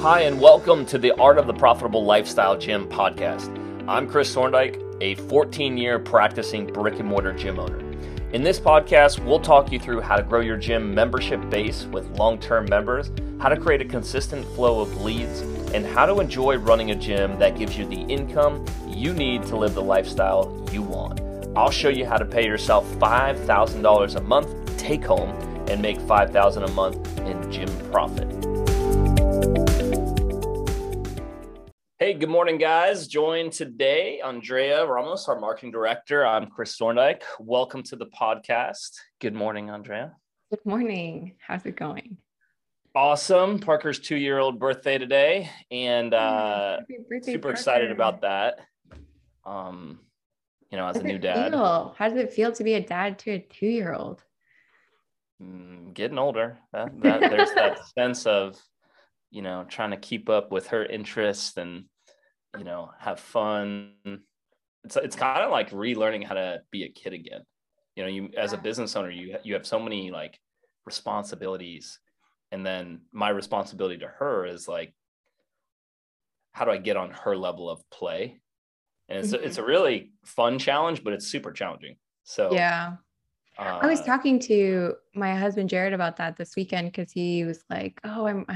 [0.00, 3.54] Hi, and welcome to the Art of the Profitable Lifestyle Gym podcast.
[3.86, 7.78] I'm Chris Thorndike, a 14 year practicing brick and mortar gym owner.
[8.32, 12.08] In this podcast, we'll talk you through how to grow your gym membership base with
[12.12, 15.42] long term members, how to create a consistent flow of leads,
[15.74, 19.56] and how to enjoy running a gym that gives you the income you need to
[19.58, 21.20] live the lifestyle you want.
[21.54, 25.28] I'll show you how to pay yourself $5,000 a month take home
[25.68, 28.49] and make $5,000 a month in gym profit.
[32.02, 33.06] Hey, good morning, guys.
[33.06, 36.26] Joined today, Andrea Ramos, our marketing director.
[36.26, 37.24] I'm Chris Thorndike.
[37.38, 38.96] Welcome to the podcast.
[39.20, 40.16] Good morning, Andrea.
[40.48, 41.34] Good morning.
[41.46, 42.16] How's it going?
[42.94, 43.58] Awesome.
[43.58, 47.52] Parker's two year old birthday today, and uh, birthday, super Parker.
[47.52, 48.60] excited about that.
[49.44, 50.00] Um,
[50.70, 51.52] you know, as a new dad.
[51.52, 51.94] Feel?
[51.98, 54.24] How does it feel to be a dad to a two year old?
[55.42, 56.60] Mm, getting older.
[56.72, 58.58] That, that, there's that sense of
[59.30, 61.84] you know, trying to keep up with her interests and,
[62.58, 63.92] you know, have fun.
[64.84, 67.42] It's it's kind of like relearning how to be a kid again.
[67.96, 70.38] You know, you as a business owner, you you have so many like
[70.86, 71.98] responsibilities,
[72.50, 74.94] and then my responsibility to her is like,
[76.52, 78.40] how do I get on her level of play?
[79.08, 79.44] And it's mm-hmm.
[79.44, 81.96] it's a really fun challenge, but it's super challenging.
[82.24, 82.94] So yeah,
[83.60, 87.64] uh, I was talking to my husband Jared about that this weekend because he was
[87.68, 88.46] like, "Oh, I'm,"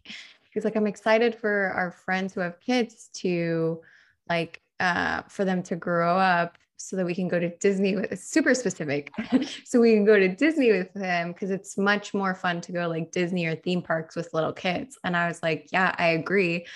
[0.52, 3.82] he's like, "I'm excited for our friends who have kids to,
[4.28, 8.18] like, uh, for them to grow up so that we can go to Disney with
[8.18, 9.10] super specific,
[9.64, 12.88] so we can go to Disney with them because it's much more fun to go
[12.88, 16.66] like Disney or theme parks with little kids." And I was like, "Yeah, I agree."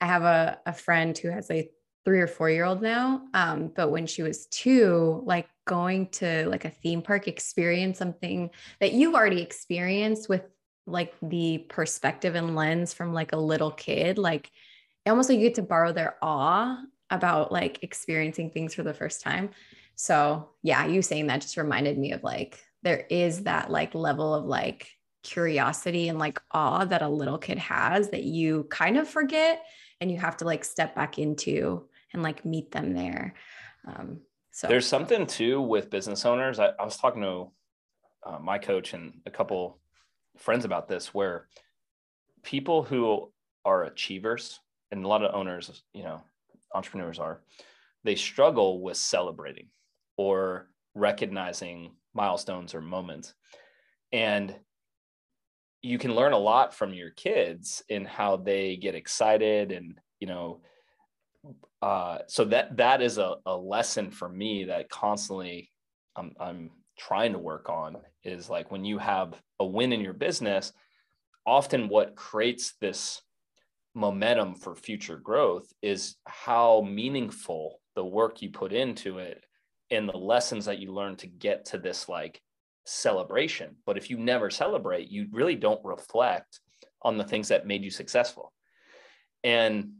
[0.00, 1.70] I have a, a friend who has a
[2.06, 3.22] three or four year old now.
[3.34, 8.50] Um, but when she was two, like going to like a theme park experience, something
[8.80, 10.42] that you've already experienced with
[10.86, 14.52] like the perspective and lens from like a little kid, like
[15.04, 19.20] almost like you get to borrow their awe about like experiencing things for the first
[19.20, 19.50] time.
[19.96, 24.32] So yeah, you saying that just reminded me of like there is that like level
[24.32, 24.88] of like
[25.24, 29.64] curiosity and like awe that a little kid has that you kind of forget
[30.00, 33.34] and you have to like step back into and like meet them there.
[33.86, 36.58] Um, so there's something too with business owners.
[36.58, 37.52] I, I was talking to
[38.24, 39.78] uh, my coach and a couple
[40.38, 41.46] friends about this, where
[42.42, 43.30] people who
[43.64, 44.60] are achievers
[44.90, 46.22] and a lot of owners, you know,
[46.74, 47.42] entrepreneurs are,
[48.02, 49.68] they struggle with celebrating
[50.16, 53.34] or recognizing milestones or moments.
[54.10, 54.54] And
[55.82, 60.26] you can learn a lot from your kids in how they get excited and, you
[60.26, 60.62] know,
[61.82, 65.70] uh, so that that is a, a lesson for me that constantly
[66.16, 70.14] I'm, I'm trying to work on is like when you have a win in your
[70.14, 70.72] business
[71.46, 73.22] often what creates this
[73.94, 79.44] momentum for future growth is how meaningful the work you put into it
[79.90, 82.40] and the lessons that you learn to get to this like
[82.84, 83.76] celebration.
[83.86, 86.60] But if you never celebrate you really don't reflect
[87.02, 88.52] on the things that made you successful.
[89.44, 89.92] And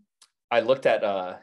[0.51, 1.35] i looked at uh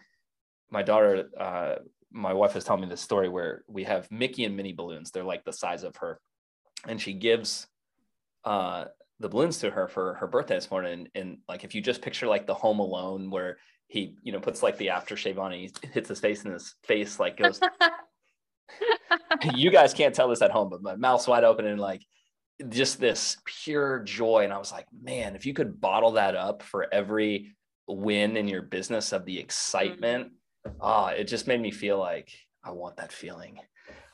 [0.74, 1.76] my daughter, uh,
[2.12, 5.12] my wife was telling me this story where we have Mickey and Minnie balloons.
[5.12, 6.20] They're like the size of her,
[6.88, 7.68] and she gives
[8.44, 8.86] uh,
[9.20, 10.94] the balloons to her for her birthday this morning.
[10.94, 13.58] And, and, like, if you just picture like the Home Alone where
[13.88, 16.74] he, you know, puts like the aftershave on, and he hits his face, and his
[16.84, 17.62] face like goes.
[19.54, 22.02] you guys can't tell this at home, but my mouth's wide open and like
[22.70, 24.44] just this pure joy.
[24.44, 27.56] And I was like, man, if you could bottle that up for every
[27.88, 30.32] win in your business of the excitement
[30.82, 32.32] ah, it just made me feel like
[32.64, 33.60] I want that feeling.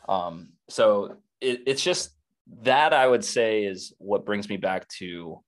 [0.08, 2.12] Um, so it, it's just
[2.64, 5.42] that I would say is what brings me back to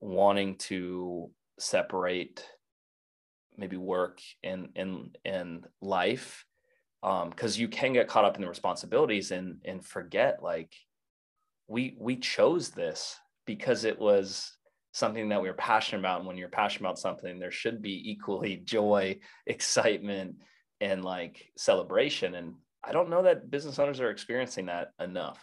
[0.00, 2.44] wanting to separate
[3.56, 6.44] maybe work and and and life
[7.02, 10.74] because um, you can get caught up in the responsibilities and and forget like
[11.68, 13.16] we we chose this
[13.46, 14.56] because it was
[14.96, 16.20] something that we are passionate about.
[16.20, 20.36] And when you're passionate about something, there should be equally joy, excitement,
[20.80, 22.34] and like celebration.
[22.34, 25.38] And I don't know that business owners are experiencing that enough.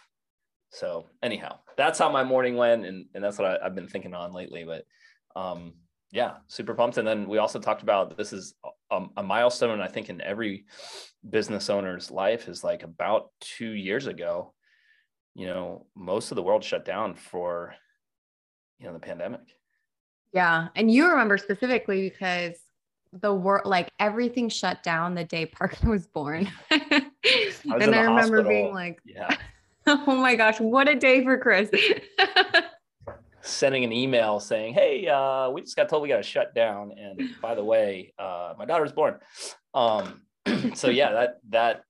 [0.71, 4.15] So anyhow, that's how my morning went, and, and that's what I, have been thinking
[4.15, 4.63] on lately.
[4.63, 4.85] But
[5.39, 5.73] um,
[6.11, 6.97] yeah, super pumped.
[6.97, 8.55] And then we also talked about this is
[8.89, 10.65] a, a milestone, I think, in every
[11.29, 14.55] business owner's life is like about two years ago.
[15.35, 17.75] You know, most of the world shut down for
[18.83, 19.55] you know the pandemic
[20.33, 22.55] yeah and you remember specifically because
[23.21, 27.09] the world like everything shut down the day parker was born I
[27.65, 28.49] and i remember hospital.
[28.49, 29.35] being like yeah
[29.87, 31.69] oh my gosh what a day for chris
[33.43, 36.93] sending an email saying, "Hey, uh, we just got told we got to shut down."
[36.97, 39.19] And by the way, uh, my daughter's born.
[39.73, 40.21] Um,
[40.73, 41.83] so yeah, that that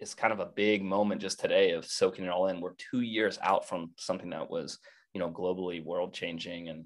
[0.00, 2.60] is kind of a big moment just today of soaking it all in.
[2.60, 4.78] We're two years out from something that was,
[5.16, 6.84] you know, globally world changing, and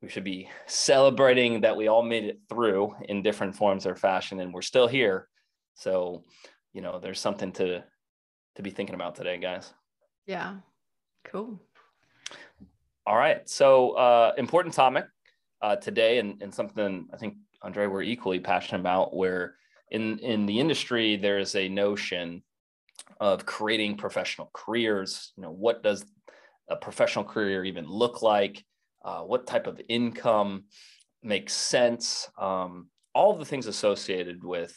[0.00, 4.40] we should be celebrating that we all made it through in different forms or fashion,
[4.40, 5.28] and we're still here.
[5.74, 6.22] So,
[6.72, 7.84] you know, there's something to
[8.54, 9.74] to be thinking about today, guys.
[10.24, 10.54] Yeah.
[11.24, 11.60] Cool.
[13.06, 13.46] All right.
[13.46, 15.04] So, uh, important topic
[15.60, 19.14] uh, today, and, and something I think Andre we're equally passionate about.
[19.14, 19.56] Where
[19.90, 22.42] in in the industry there is a notion
[23.20, 25.34] of creating professional careers.
[25.36, 26.06] You know, what does
[26.68, 28.64] a professional career even look like?
[29.04, 30.64] Uh, what type of income
[31.22, 32.28] makes sense?
[32.38, 34.74] Um, all the things associated with,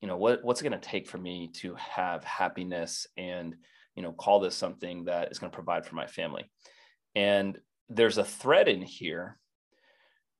[0.00, 3.54] you know, what what's it going to take for me to have happiness and
[3.98, 6.48] you know call this something that is going to provide for my family
[7.16, 7.58] and
[7.88, 9.36] there's a thread in here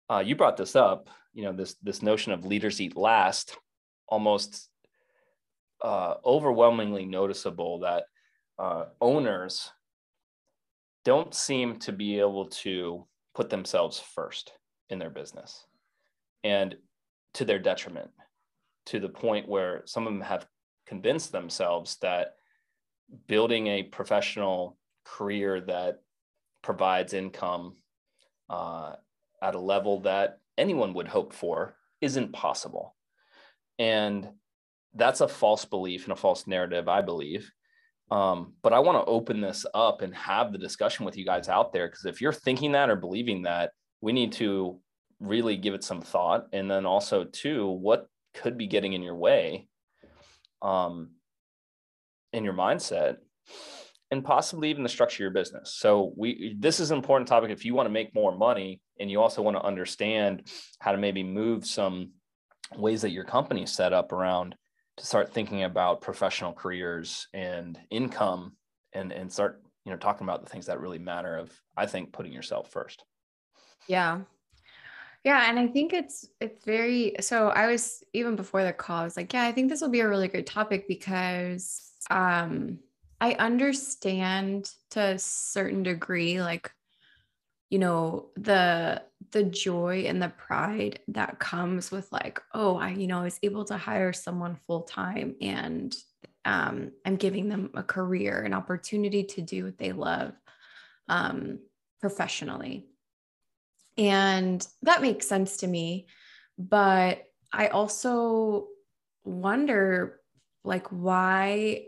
[0.08, 3.56] uh, you brought this up you know this this notion of leaders eat last
[4.08, 4.68] almost
[5.82, 8.04] uh, overwhelmingly noticeable that
[8.60, 9.72] uh, owners
[11.08, 14.52] don't seem to be able to put themselves first
[14.90, 15.64] in their business
[16.44, 16.76] and
[17.32, 18.10] to their detriment
[18.84, 20.46] to the point where some of them have
[20.86, 22.34] convinced themselves that
[23.26, 26.02] building a professional career that
[26.60, 27.76] provides income
[28.50, 28.92] uh,
[29.42, 32.94] at a level that anyone would hope for isn't possible.
[33.78, 34.28] And
[34.92, 37.50] that's a false belief and a false narrative, I believe.
[38.10, 41.48] Um, but I want to open this up and have the discussion with you guys
[41.48, 44.80] out there because if you're thinking that or believing that, we need to
[45.20, 46.46] really give it some thought.
[46.52, 49.68] And then also, too, what could be getting in your way
[50.62, 51.10] um,
[52.32, 53.16] in your mindset
[54.10, 55.74] and possibly even the structure of your business.
[55.74, 59.10] So we this is an important topic if you want to make more money and
[59.10, 60.48] you also want to understand
[60.80, 62.12] how to maybe move some
[62.76, 64.54] ways that your company is set up around
[64.98, 68.56] to start thinking about professional careers and income
[68.92, 72.12] and and start you know talking about the things that really matter of I think
[72.12, 73.04] putting yourself first.
[73.88, 74.20] Yeah.
[75.24, 79.04] Yeah, and I think it's it's very so I was even before the call I
[79.04, 82.78] was like, yeah, I think this will be a really great topic because um
[83.20, 86.70] I understand to a certain degree like
[87.70, 93.06] you know the the joy and the pride that comes with like oh I you
[93.06, 95.94] know I was able to hire someone full time and
[96.44, 100.32] um I'm giving them a career an opportunity to do what they love
[101.08, 101.60] um
[102.00, 102.86] professionally.
[103.96, 106.06] And that makes sense to me
[106.56, 108.68] but I also
[109.24, 110.20] wonder
[110.64, 111.86] like why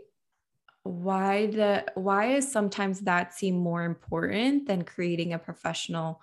[0.83, 6.21] why the why is sometimes that seem more important than creating a professional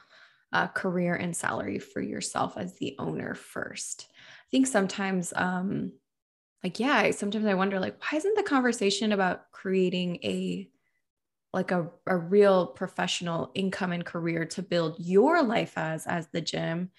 [0.52, 4.08] uh, career and salary for yourself as the owner first?
[4.10, 5.93] I think sometimes um
[6.64, 10.69] like yeah sometimes i wonder like why isn't the conversation about creating a
[11.52, 16.40] like a, a real professional income and career to build your life as as the
[16.40, 16.90] gym?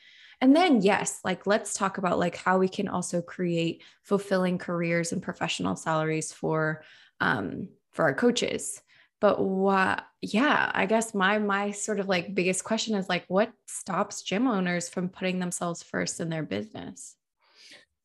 [0.41, 5.11] And then yes like let's talk about like how we can also create fulfilling careers
[5.11, 6.83] and professional salaries for
[7.19, 8.81] um, for our coaches.
[9.21, 13.51] But what, yeah, I guess my my sort of like biggest question is like, what
[13.67, 17.15] stops gym owners from putting themselves first in their business?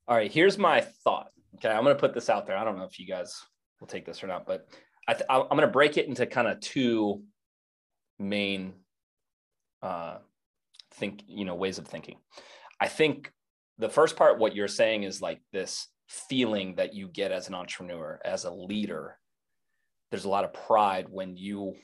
[0.09, 1.29] All right, here's my thought.
[1.57, 2.57] Okay, I'm going to put this out there.
[2.57, 3.41] I don't know if you guys
[3.81, 4.67] will take this or not, but
[5.07, 7.23] I th- I'm going to break it into kind of two
[8.19, 8.75] main
[9.83, 10.19] uh,
[10.95, 12.17] think you know ways of thinking.
[12.81, 13.33] I think
[13.79, 17.55] the first part, what you're saying is like this feeling that you get as an
[17.55, 19.19] entrepreneur, as a leader.
[20.11, 21.75] There's a lot of pride when you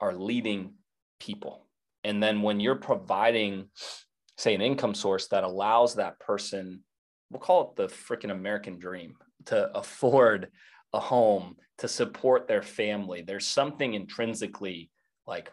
[0.00, 0.74] are leading
[1.20, 1.66] people.
[2.04, 3.68] And then when you're providing,
[4.36, 6.82] say, an income source that allows that person,
[7.30, 9.14] we'll call it the freaking American dream,
[9.46, 10.48] to afford
[10.92, 14.90] a home, to support their family, there's something intrinsically
[15.26, 15.52] like,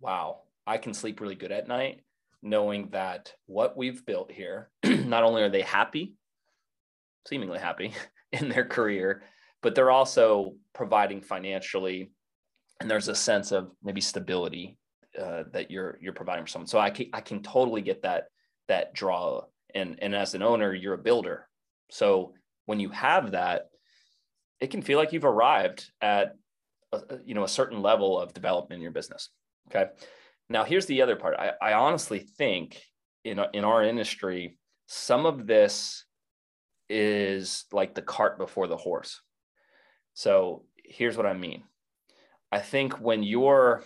[0.00, 2.00] wow, I can sleep really good at night
[2.42, 6.14] knowing that what we've built here, not only are they happy,
[7.26, 7.92] seemingly happy
[8.32, 9.22] in their career,
[9.62, 12.10] but they're also providing financially,
[12.80, 14.76] and there's a sense of maybe stability
[15.20, 16.66] uh, that you're you're providing for someone.
[16.66, 18.24] So I can I can totally get that
[18.68, 19.42] that draw,
[19.74, 21.48] and and as an owner, you're a builder.
[21.90, 22.34] So
[22.66, 23.68] when you have that,
[24.60, 26.34] it can feel like you've arrived at
[26.92, 29.28] a, you know a certain level of development in your business.
[29.68, 29.90] Okay.
[30.48, 31.36] Now here's the other part.
[31.38, 32.80] I, I honestly think
[33.24, 36.04] in in our industry, some of this
[36.88, 39.20] is like the cart before the horse.
[40.14, 41.64] So here's what I mean.
[42.50, 43.82] I think when you're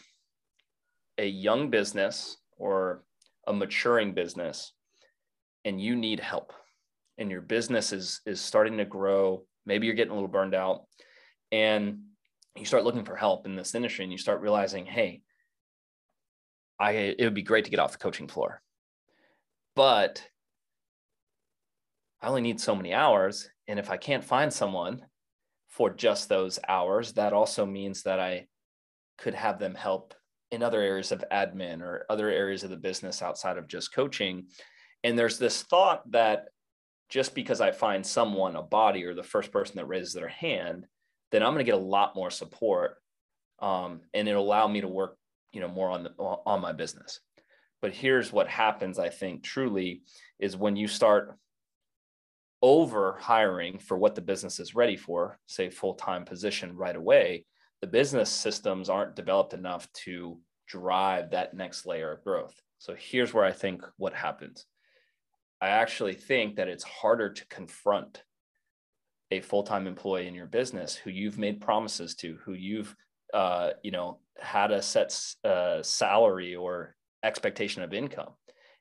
[1.19, 3.05] a young business or
[3.47, 4.73] a maturing business
[5.65, 6.53] and you need help
[7.19, 10.83] and your business is is starting to grow maybe you're getting a little burned out
[11.53, 12.01] and
[12.57, 15.23] you start looking for help in this industry and you start realizing hey
[16.79, 18.63] i it would be great to get off the coaching floor
[19.75, 20.23] but
[22.23, 25.01] i only need so many hours and if i can't find someone
[25.69, 28.47] for just those hours that also means that i
[29.19, 30.15] could have them help
[30.51, 34.47] in other areas of admin or other areas of the business outside of just coaching.
[35.03, 36.47] And there's this thought that
[37.09, 40.87] just because I find someone, a body, or the first person that raises their hand,
[41.31, 42.97] then I'm going to get a lot more support,
[43.61, 45.17] um, and it'll allow me to work,
[45.53, 47.21] you know, more on the on my business.
[47.81, 50.03] But here's what happens, I think, truly,
[50.41, 51.37] is when you start
[52.63, 57.45] over hiring for what the business is ready for, say full time position right away,
[57.81, 62.55] the business systems aren't developed enough to drive that next layer of growth.
[62.79, 64.67] So here's where I think what happens.
[65.61, 68.23] I actually think that it's harder to confront
[69.31, 72.95] a full-time employee in your business who you've made promises to, who you've
[73.35, 78.31] uh, you know had a set uh, salary or expectation of income,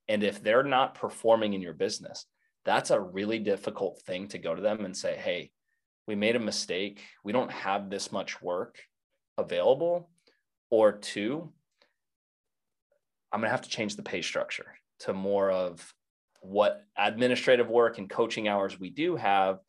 [0.08, 2.26] and if they're not performing in your business,
[2.66, 5.52] that's a really difficult thing to go to them and say, "Hey,
[6.08, 7.02] we made a mistake.
[7.24, 8.80] We don't have this much work
[9.38, 10.10] available.
[10.70, 11.52] Or two,
[13.32, 14.66] I'm going to have to change the pay structure
[15.00, 15.94] to more of
[16.42, 19.60] what administrative work and coaching hours we do have.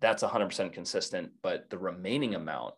[0.00, 2.74] That's 100% consistent, but the remaining amount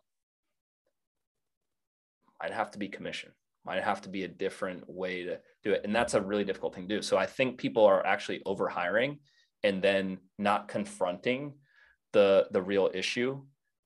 [2.42, 3.32] might have to be commission,
[3.64, 5.82] might have to be a different way to do it.
[5.84, 7.02] And that's a really difficult thing to do.
[7.02, 9.18] So I think people are actually over hiring
[9.62, 11.54] and then not confronting
[12.12, 13.40] the the real issue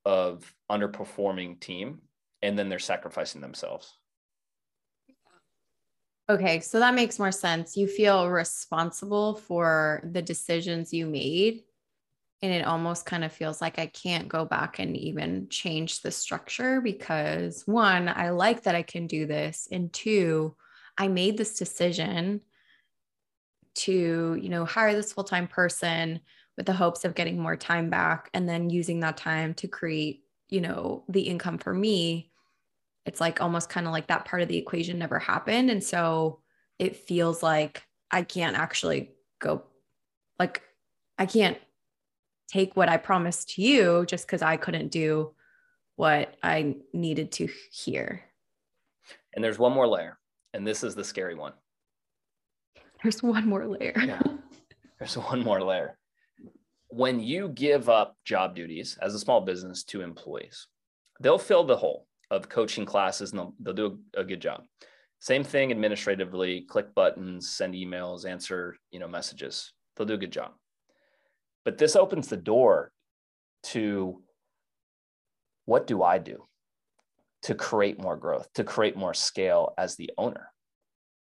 [0.04, 2.00] of underperforming team
[2.42, 3.92] and then they're sacrificing themselves
[6.30, 11.62] okay so that makes more sense you feel responsible for the decisions you made
[12.44, 16.10] and it almost kind of feels like I can't go back and even change the
[16.10, 19.66] structure because one, I like that I can do this.
[19.72, 20.54] And two,
[20.98, 22.42] I made this decision
[23.74, 26.20] to, you know, hire this full-time person
[26.56, 30.22] with the hopes of getting more time back and then using that time to create,
[30.48, 32.30] you know, the income for me,
[33.06, 35.70] it's like almost kind of like that part of the equation never happened.
[35.70, 36.40] And so
[36.78, 39.64] it feels like I can't actually go,
[40.38, 40.62] like,
[41.18, 41.58] I can't
[42.48, 45.34] take what I promised to you just because I couldn't do
[45.96, 48.22] what I needed to hear.
[49.34, 50.18] And there's one more layer,
[50.52, 51.52] and this is the scary one.
[53.04, 53.92] There's one more layer.
[54.04, 54.20] yeah.
[54.99, 55.96] There's one more layer
[56.96, 60.68] when you give up job duties as a small business to employees,
[61.20, 64.62] they'll fill the hole of coaching classes and they'll, they'll do a, a good job.
[65.18, 69.73] Same thing administratively, click buttons, send emails, answer, you know, messages.
[69.96, 70.52] They'll do a good job.
[71.64, 72.92] But this opens the door
[73.64, 74.23] to
[75.64, 76.44] what do I do
[77.42, 80.52] to create more growth, to create more scale as the owner?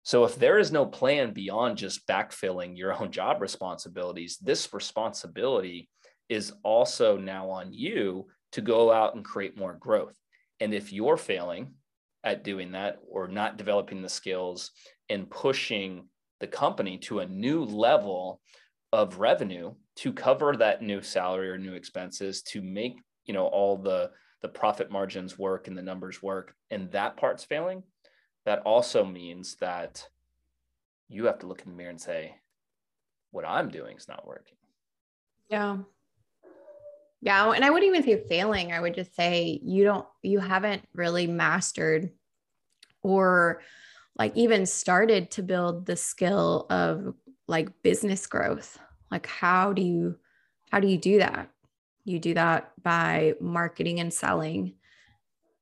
[0.02, 5.88] So if there is no plan beyond just backfilling your own job responsibilities, this responsibility
[6.28, 10.16] is also now on you to go out and create more growth.
[10.60, 11.74] And if you're failing
[12.24, 14.70] at doing that or not developing the skills
[15.08, 16.08] and pushing
[16.40, 18.40] the company to a new level
[18.92, 23.76] of revenue to cover that new salary or new expenses to make, you know, all
[23.76, 24.10] the
[24.42, 27.84] the profit margins work and the numbers work and that part's failing,
[28.44, 30.08] that also means that
[31.08, 32.34] you have to look in the mirror and say,
[33.30, 34.56] what I'm doing is not working.
[35.48, 35.78] Yeah.
[37.20, 37.52] Yeah.
[37.52, 38.72] And I wouldn't even say failing.
[38.72, 42.10] I would just say you don't, you haven't really mastered
[43.02, 43.62] or
[44.18, 47.14] like even started to build the skill of
[47.46, 48.78] like business growth.
[49.10, 50.16] Like, how do you,
[50.70, 51.50] how do you do that?
[52.04, 54.74] You do that by marketing and selling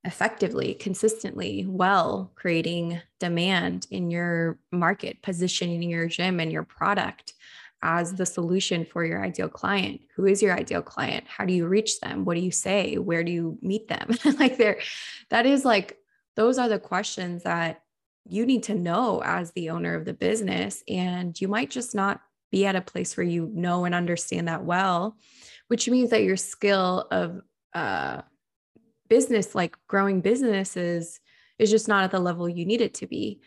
[0.04, 7.34] effectively, consistently, well, creating demand in your market, positioning your gym and your product
[7.82, 10.00] as the solution for your ideal client.
[10.16, 11.24] Who is your ideal client?
[11.26, 12.24] How do you reach them?
[12.24, 12.96] What do you say?
[12.96, 14.10] Where do you meet them?
[14.38, 14.80] like there
[15.30, 15.98] that is like
[16.36, 17.82] those are the questions that
[18.28, 22.20] you need to know as the owner of the business and you might just not
[22.52, 25.16] be at a place where you know and understand that well,
[25.68, 27.40] which means that your skill of
[27.74, 28.22] uh
[29.10, 31.20] business, like growing businesses,
[31.58, 33.40] is just not at the level you need it to be.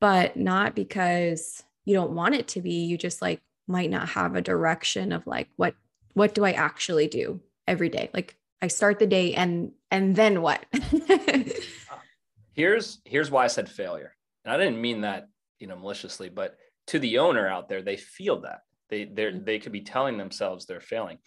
[0.00, 4.34] But not because you don't want it to be, you just like might not have
[4.34, 5.74] a direction of like what
[6.12, 8.10] what do I actually do every day?
[8.12, 10.64] Like I start the day and and then what?
[12.52, 14.14] here's here's why I said failure.
[14.44, 15.28] and I didn't mean that,
[15.58, 19.44] you know, maliciously, but to the owner out there, they feel that they they mm-hmm.
[19.44, 21.18] they could be telling themselves they're failing.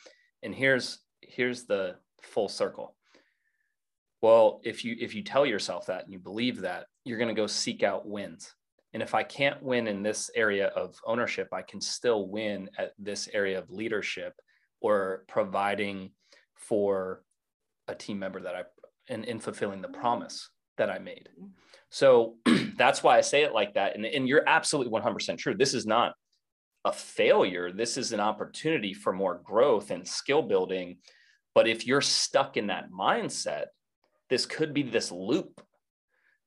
[0.44, 2.96] And here's here's the full circle.
[4.22, 7.42] Well, if you if you tell yourself that and you believe that, you're going to
[7.42, 8.54] go seek out wins.
[8.94, 12.92] And if I can't win in this area of ownership, I can still win at
[13.00, 14.34] this area of leadership
[14.82, 16.12] or providing
[16.56, 17.24] for
[17.88, 18.63] a team member that I
[19.10, 21.30] and in fulfilling the promise that I made.
[21.40, 21.48] Mm-hmm.
[21.90, 22.36] So
[22.78, 23.96] that's why I say it like that.
[23.96, 25.56] And, and you're absolutely 100% true.
[25.56, 26.13] This is not
[26.86, 27.72] a failure.
[27.72, 30.98] This is an opportunity for more growth and skill building.
[31.54, 33.66] But if you're stuck in that mindset,
[34.32, 35.62] this could be this loop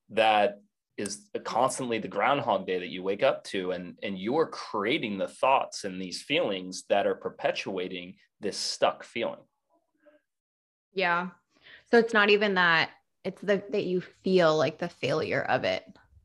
[0.09, 0.59] that
[0.97, 5.27] is constantly the groundhog day that you wake up to and and you're creating the
[5.27, 9.43] thoughts and these feelings that are perpetuating this stuck feeling.
[10.93, 11.29] Yeah.
[11.91, 12.89] So it's not even that
[13.23, 15.83] it's the that you feel like the failure of it.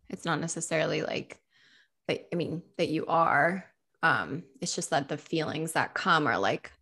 [0.08, 1.40] It's not necessarily like
[2.10, 3.64] i mean that you are
[4.02, 6.72] um it's just that the feelings that come are like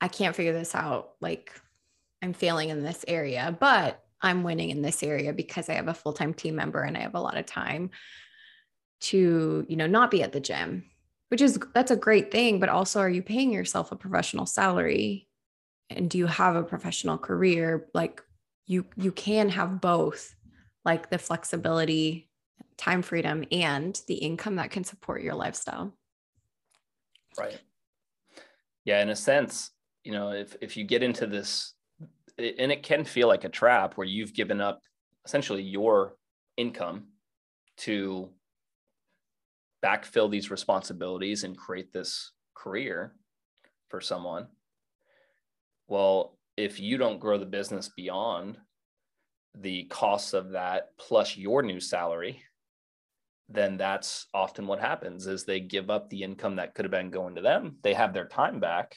[0.00, 1.52] i can't figure this out like
[2.22, 5.94] i'm failing in this area but I'm winning in this area because I have a
[5.94, 7.90] full-time team member and I have a lot of time
[9.02, 10.84] to, you know, not be at the gym,
[11.28, 15.26] which is that's a great thing, but also are you paying yourself a professional salary?
[15.88, 17.88] And do you have a professional career?
[17.94, 18.22] Like
[18.66, 20.34] you you can have both,
[20.84, 22.30] like the flexibility,
[22.76, 25.94] time freedom and the income that can support your lifestyle.
[27.38, 27.58] Right.
[28.84, 29.70] Yeah, in a sense,
[30.04, 31.72] you know, if if you get into this
[32.58, 34.80] and it can feel like a trap where you've given up
[35.26, 36.16] essentially your
[36.56, 37.08] income
[37.78, 38.30] to
[39.84, 43.14] backfill these responsibilities and create this career
[43.88, 44.46] for someone.
[45.88, 48.58] Well, if you don't grow the business beyond
[49.54, 52.42] the costs of that plus your new salary,
[53.48, 57.10] then that's often what happens is they give up the income that could have been
[57.10, 57.76] going to them.
[57.82, 58.96] They have their time back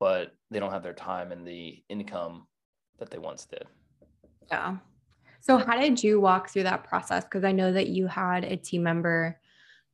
[0.00, 2.46] but they don't have their time and the income
[2.98, 3.64] that they once did.
[4.48, 4.76] Yeah.
[5.40, 7.24] So, how did you walk through that process?
[7.24, 9.40] Because I know that you had a team member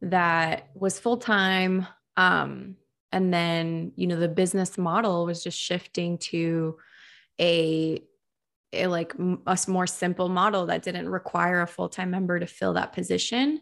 [0.02, 1.86] that was full time.
[2.16, 2.76] Um,
[3.12, 6.76] and then, you know, the business model was just shifting to
[7.40, 8.02] a,
[8.72, 12.74] a like a more simple model that didn't require a full time member to fill
[12.74, 13.60] that position.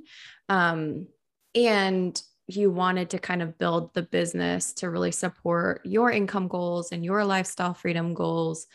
[0.49, 1.09] Um,
[1.55, 6.93] and you wanted to kind of build the business to really support your income goals
[6.93, 8.67] and your lifestyle freedom goals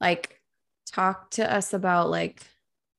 [0.00, 0.40] like
[0.86, 2.42] talk to us about like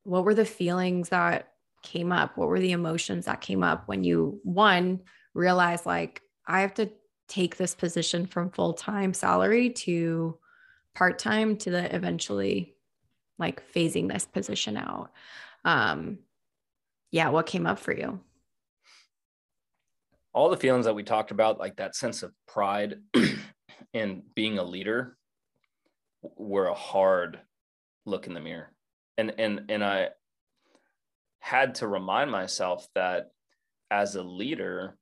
[0.03, 2.37] what were the feelings that came up?
[2.37, 5.01] What were the emotions that came up when you one
[5.33, 6.89] realized like i have to
[7.27, 10.37] take this position from full-time salary to
[10.93, 12.75] part-time to the eventually
[13.39, 15.11] like phasing this position out.
[15.63, 16.19] Um
[17.11, 18.19] yeah what came up for you
[20.33, 22.95] all the feelings that we talked about, like that sense of pride
[23.93, 25.17] and being a leader,
[26.35, 27.39] were a hard
[28.05, 28.71] look in the mirror.
[29.17, 30.09] And and and I
[31.39, 33.31] had to remind myself that
[33.89, 34.97] as a leader,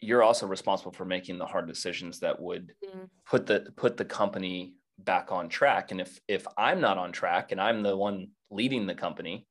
[0.00, 3.04] you're also responsible for making the hard decisions that would mm-hmm.
[3.28, 5.90] put the put the company back on track.
[5.90, 9.46] And if if I'm not on track and I'm the one leading the company,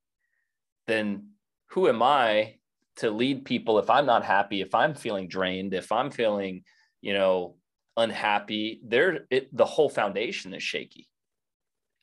[0.86, 1.30] then
[1.68, 2.56] who am I
[2.96, 6.62] to lead people if i'm not happy if i'm feeling drained if i'm feeling
[7.00, 7.56] you know
[7.96, 11.08] unhappy there it the whole foundation is shaky.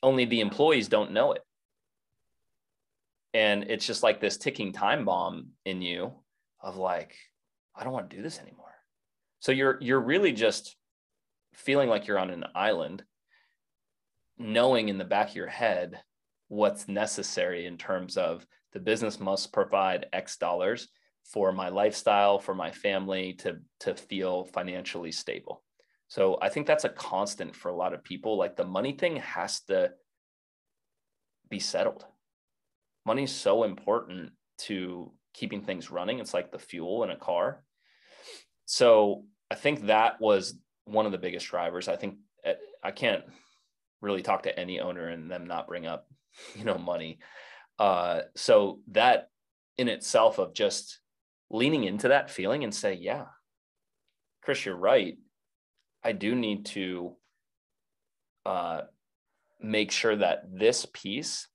[0.03, 1.41] Only the employees don't know it.
[3.33, 6.13] And it's just like this ticking time bomb in you
[6.61, 7.15] of like
[7.75, 8.65] i don't want to do this anymore.
[9.39, 10.75] So you're you're really just
[11.53, 13.03] feeling like you're on an island
[14.37, 15.99] knowing in the back of your head
[16.47, 18.45] what's necessary in terms of
[18.77, 20.89] the business must provide X dollars
[21.23, 25.63] for my lifestyle, for my family to, to feel financially stable.
[26.09, 28.37] So I think that's a constant for a lot of people.
[28.37, 29.93] Like the money thing has to
[31.49, 32.05] be settled.
[33.03, 36.19] Money is so important to keeping things running.
[36.19, 37.63] It's like the fuel in a car.
[38.65, 40.53] So I think that was
[40.85, 41.87] one of the biggest drivers.
[41.87, 43.23] I think eh, I can't
[44.01, 46.07] really talk to any owner and them not bring up,
[46.55, 47.17] you know, money.
[47.79, 49.29] Uh, so that
[49.77, 50.99] in itself of just
[51.49, 53.25] leaning into that feeling and say, yeah,
[54.41, 55.17] Chris, you're right.
[56.03, 57.15] I do need to
[58.45, 58.81] uh,
[59.59, 61.47] make sure that this piece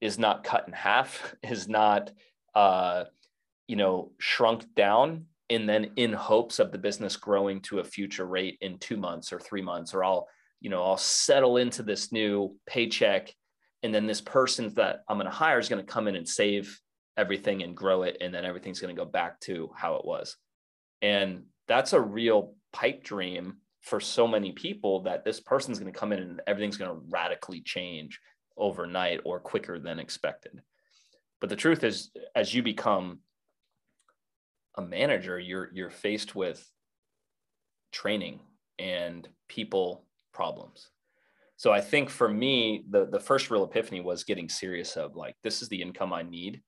[0.00, 2.10] is not cut in half, is not,
[2.54, 3.04] uh,
[3.66, 8.26] you know, shrunk down, and then in hopes of the business growing to a future
[8.26, 10.28] rate in two months or three months, or I'll,
[10.60, 13.34] you know, I'll settle into this new paycheck
[13.82, 16.28] and then this person that i'm going to hire is going to come in and
[16.28, 16.80] save
[17.18, 20.36] everything and grow it and then everything's going to go back to how it was.
[21.02, 25.98] And that's a real pipe dream for so many people that this person's going to
[25.98, 28.20] come in and everything's going to radically change
[28.56, 30.62] overnight or quicker than expected.
[31.40, 33.18] But the truth is as you become
[34.76, 36.64] a manager you're you're faced with
[37.90, 38.38] training
[38.78, 40.88] and people problems
[41.58, 45.36] so i think for me the the first real epiphany was getting serious of like
[45.44, 46.62] this is the income i need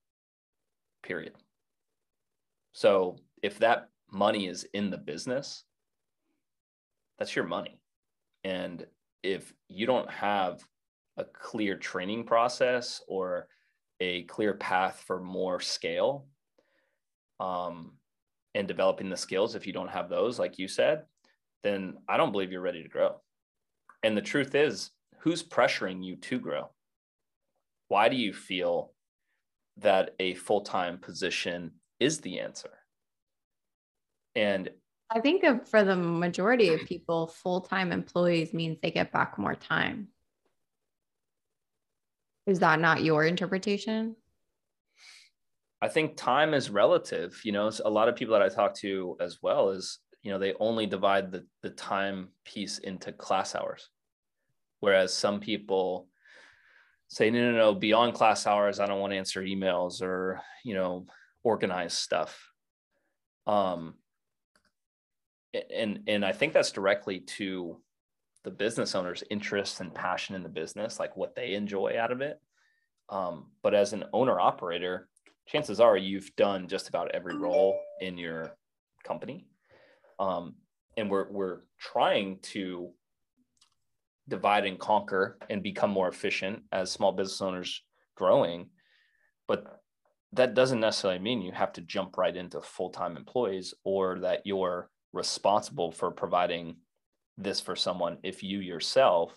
[1.03, 1.35] period.
[2.73, 5.65] So if that money is in the business
[7.19, 7.79] that's your money.
[8.45, 8.87] And
[9.23, 10.65] if you don't have
[11.19, 13.47] a clear training process or
[14.01, 16.27] a clear path for more scale
[17.41, 17.93] um,
[18.55, 21.03] and developing the skills if you don't have those like you said
[21.63, 23.15] then i don't believe you're ready to grow
[24.03, 26.71] and the truth is who's pressuring you to grow?
[27.89, 28.93] Why do you feel
[29.79, 32.71] that a full-time position is the answer?
[34.35, 34.71] And
[35.13, 40.09] i think for the majority of people full-time employees means they get back more time.
[42.47, 44.15] Is that not your interpretation?
[45.83, 47.41] I think time is relative.
[47.45, 50.39] You know, a lot of people that I talk to as well is, you know,
[50.39, 53.89] they only divide the, the time piece into class hours.
[54.81, 56.09] Whereas some people
[57.09, 60.75] say, no, no, no, beyond class hours, I don't want to answer emails or, you
[60.75, 61.07] know,
[61.43, 62.51] organize stuff.
[63.47, 63.95] Um,
[65.75, 67.81] and, and I think that's directly to
[68.45, 72.21] the business owner's interest and passion in the business, like what they enjoy out of
[72.21, 72.41] it.
[73.09, 75.09] Um, but as an owner operator,
[75.47, 78.57] chances are you've done just about every role in your
[79.03, 79.47] company.
[80.21, 80.55] Um,
[80.97, 82.91] and we're, we're trying to
[84.29, 87.83] divide and conquer and become more efficient as small business owners
[88.17, 88.69] growing.
[89.49, 89.81] But
[90.33, 94.89] that doesn't necessarily mean you have to jump right into full-time employees or that you're
[95.13, 96.77] responsible for providing
[97.37, 99.35] this for someone if you yourself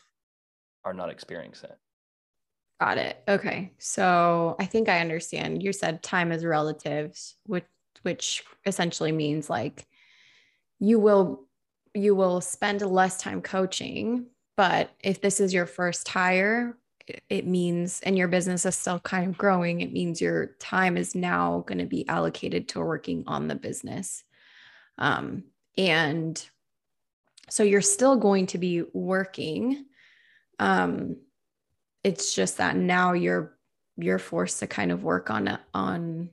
[0.86, 1.78] are not experiencing it.
[2.80, 3.24] Got it.
[3.28, 3.72] Okay.
[3.80, 5.64] So I think I understand.
[5.64, 7.66] You said time is relative, which
[8.02, 9.88] which essentially means like
[10.80, 11.48] you will
[11.96, 14.26] you will spend less time coaching,
[14.58, 16.76] but if this is your first hire,
[17.30, 21.14] it means and your business is still kind of growing, it means your time is
[21.14, 24.24] now going to be allocated to working on the business.
[24.98, 25.44] Um,
[25.78, 26.44] and
[27.50, 29.86] so you're still going to be working
[30.60, 31.18] um,
[32.04, 33.58] it's just that now you're
[33.98, 36.30] you're forced to kind of work on on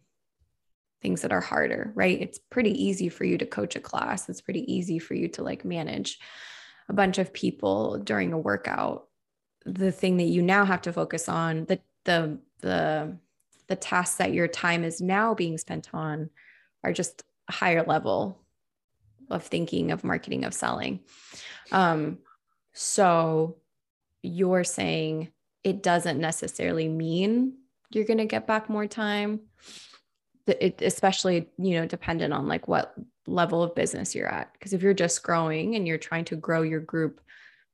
[1.02, 2.20] things that are harder right?
[2.20, 4.28] It's pretty easy for you to coach a class.
[4.28, 6.18] It's pretty easy for you to like manage
[6.88, 9.06] a bunch of people during a workout.
[9.64, 13.16] The thing that you now have to focus on the the the
[13.68, 16.30] the tasks that your time is now being spent on
[16.82, 18.42] are just a higher level
[19.28, 21.00] of thinking of marketing of selling.
[21.72, 22.18] Um
[22.72, 23.56] so
[24.22, 25.30] you're saying
[25.64, 27.54] it doesn't necessarily mean
[27.90, 29.40] you're going to get back more time
[30.46, 32.94] it, especially you know dependent on like what
[33.26, 34.52] level of business you're at.
[34.52, 37.20] Because if you're just growing and you're trying to grow your group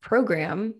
[0.00, 0.74] program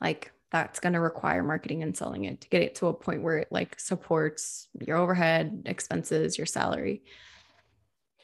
[0.00, 3.22] like that's going to require marketing and selling it to get it to a point
[3.22, 7.02] where it like supports your overhead expenses your salary.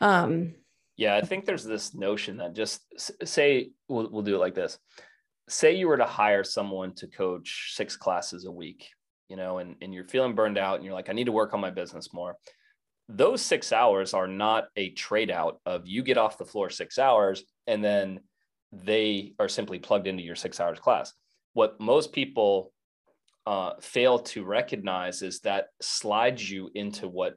[0.01, 0.55] Um
[0.97, 2.83] yeah i think there's this notion that just
[3.25, 4.79] say we'll, we'll do it like this.
[5.49, 8.89] Say you were to hire someone to coach six classes a week,
[9.29, 11.55] you know, and, and you're feeling burned out and you're like, I need to work
[11.55, 12.37] on my business more.
[13.13, 16.99] Those six hours are not a trade out of you get off the floor six
[16.99, 18.21] hours and then
[18.73, 21.13] they are simply plugged into your six hours class.
[21.55, 22.73] What most people
[23.47, 27.35] uh, fail to recognize is that slides you into what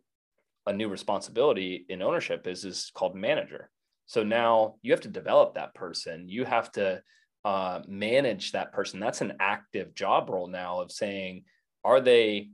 [0.67, 3.69] a new responsibility in ownership is, is called manager.
[4.05, 6.29] So now you have to develop that person.
[6.29, 7.01] You have to
[7.43, 8.99] uh, manage that person.
[8.99, 11.45] That's an active job role now of saying,
[11.83, 12.49] are they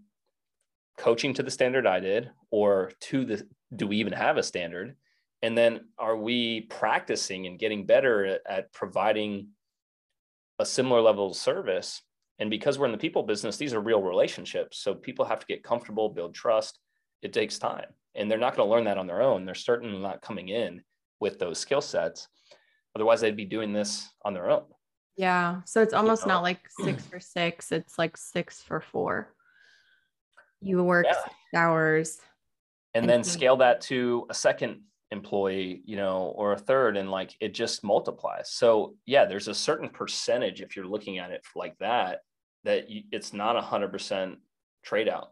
[1.00, 4.96] coaching to the standard I did, or to the do we even have a standard?
[5.42, 9.50] And then are we practicing and getting better at, at providing
[10.60, 12.02] a similar level of service?
[12.40, 14.80] And because we're in the people business, these are real relationships.
[14.80, 16.80] So people have to get comfortable, build trust.
[17.22, 17.86] It takes time.
[18.16, 19.46] And they're not going to learn that on their own.
[19.46, 20.82] They're certainly not coming in
[21.22, 22.28] with those skill sets.
[22.96, 24.64] Otherwise, they'd be doing this on their own.
[25.16, 25.62] Yeah.
[25.66, 26.36] So it's almost you know?
[26.36, 29.34] not like six for six, it's like six for four.
[30.62, 31.60] You work yeah.
[31.60, 32.20] hours.
[32.94, 37.10] And, and then scale that to a second employee, you know, or a third, and
[37.12, 38.52] like it just multiplies.
[38.52, 42.22] So, yeah, there's a certain percentage if you're looking at it like that
[42.64, 44.40] that you, it's not a hundred percent
[44.84, 45.32] trade out.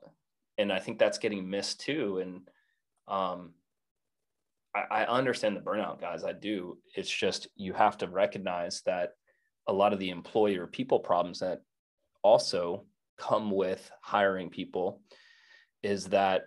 [0.57, 2.19] And I think that's getting missed too.
[2.19, 2.49] And
[3.07, 3.53] um,
[4.75, 6.23] I, I understand the burnout, guys.
[6.23, 6.77] I do.
[6.95, 9.11] It's just you have to recognize that
[9.67, 11.61] a lot of the employee or people problems that
[12.23, 12.85] also
[13.17, 15.01] come with hiring people
[15.84, 16.43] is that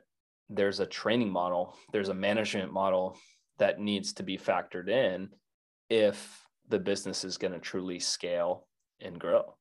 [0.48, 3.16] there's a training model, there's a management model
[3.59, 5.28] that needs to be factored in
[5.88, 8.66] if the business is going to truly scale
[9.00, 9.56] and grow.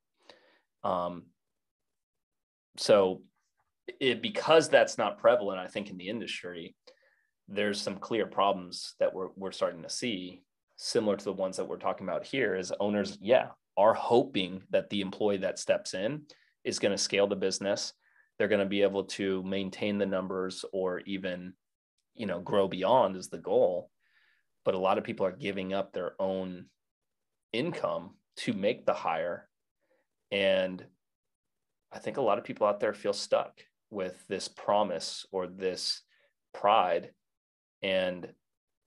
[0.84, 1.24] Um,
[2.78, 3.22] so,
[4.00, 6.76] it, because that's not prevalent, I think in the industry,
[7.48, 10.44] there's some clear problems that we're, we're starting to see
[10.78, 14.90] similar to the ones that we're talking about here is owners yeah are hoping that
[14.90, 16.22] the employee that steps in
[16.64, 17.94] is going to scale the business.
[18.38, 21.54] They're going to be able to maintain the numbers or even
[22.16, 23.90] you know grow beyond is the goal.
[24.66, 26.66] But a lot of people are giving up their own
[27.54, 29.48] income to make the hire.
[30.32, 30.86] And
[31.92, 36.02] i think a lot of people out there feel stuck with this promise or this
[36.54, 37.12] pride.
[37.82, 38.32] And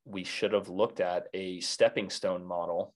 [0.05, 2.95] we should have looked at a stepping stone model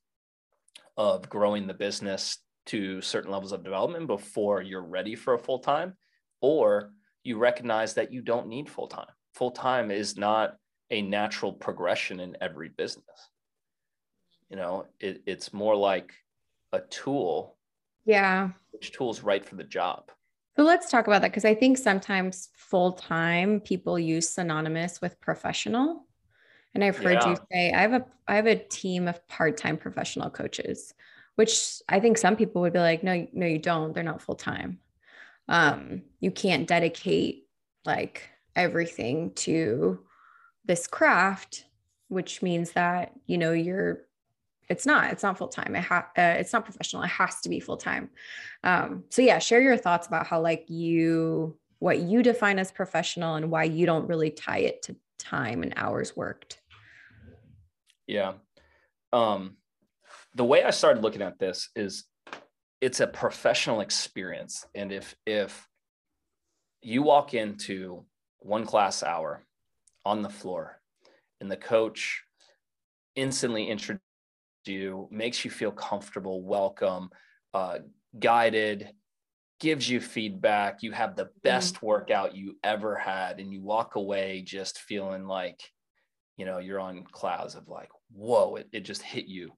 [0.96, 5.58] of growing the business to certain levels of development before you're ready for a full
[5.58, 5.94] time,
[6.40, 6.92] or
[7.24, 9.06] you recognize that you don't need full time.
[9.34, 10.56] Full time is not
[10.90, 13.30] a natural progression in every business.
[14.50, 16.12] You know, it, it's more like
[16.72, 17.56] a tool.
[18.04, 18.50] Yeah.
[18.72, 20.10] Which tool is right for the job?
[20.56, 25.20] So let's talk about that because I think sometimes full time people use synonymous with
[25.20, 26.06] professional.
[26.74, 27.30] And I've heard yeah.
[27.30, 30.94] you say I have a I have a team of part-time professional coaches,
[31.36, 33.94] which I think some people would be like, no, no, you don't.
[33.94, 34.80] They're not full-time.
[35.48, 37.46] Um, you can't dedicate
[37.84, 40.00] like everything to
[40.64, 41.64] this craft,
[42.08, 44.02] which means that you know you're
[44.68, 47.60] it's not it's not full-time it ha- uh, it's not professional it has to be
[47.60, 48.10] full-time
[48.64, 53.36] um, so yeah share your thoughts about how like you what you define as professional
[53.36, 56.60] and why you don't really tie it to time and hours worked
[58.06, 58.34] yeah.
[59.12, 59.56] Um,
[60.36, 62.04] the way I started looking at this is
[62.82, 64.66] it's a professional experience.
[64.74, 65.66] And if if
[66.82, 68.04] you walk into
[68.40, 69.42] one class hour
[70.04, 70.78] on the floor
[71.40, 72.22] and the coach
[73.14, 74.02] instantly introduces
[74.66, 77.08] you, makes you feel comfortable, welcome,
[77.54, 77.78] uh,
[78.18, 78.90] guided,
[79.58, 81.38] gives you feedback, you have the mm-hmm.
[81.44, 81.86] best mm-hmm.
[81.86, 85.60] workout you ever had, and you walk away just feeling like,
[86.36, 89.50] you know, you're on clouds of like, whoa, it, it just hit you.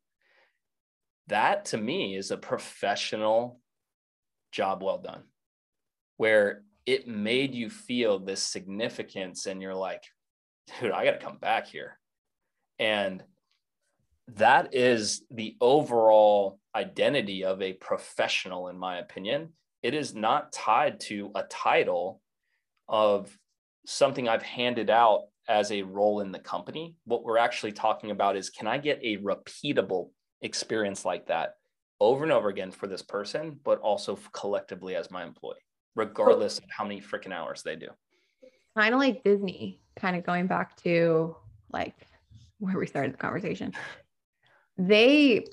[1.28, 3.60] That to me is a professional
[4.52, 5.24] job well done,
[6.16, 10.02] where it made you feel this significance and you're like,
[10.80, 11.98] dude, I got to come back here.
[12.78, 13.22] And
[14.36, 19.50] that is the overall identity of a professional, in my opinion.
[19.82, 22.20] It is not tied to a title
[22.88, 23.36] of
[23.86, 26.94] something I've handed out as a role in the company.
[27.04, 30.10] What we're actually talking about is can I get a repeatable
[30.42, 31.56] experience like that
[32.00, 35.56] over and over again for this person, but also collectively as my employee,
[35.96, 37.88] regardless of how many freaking hours they do.
[38.76, 41.36] Kind of like Disney, kind of going back to
[41.72, 41.94] like
[42.58, 43.72] where we started the conversation.
[44.76, 45.46] They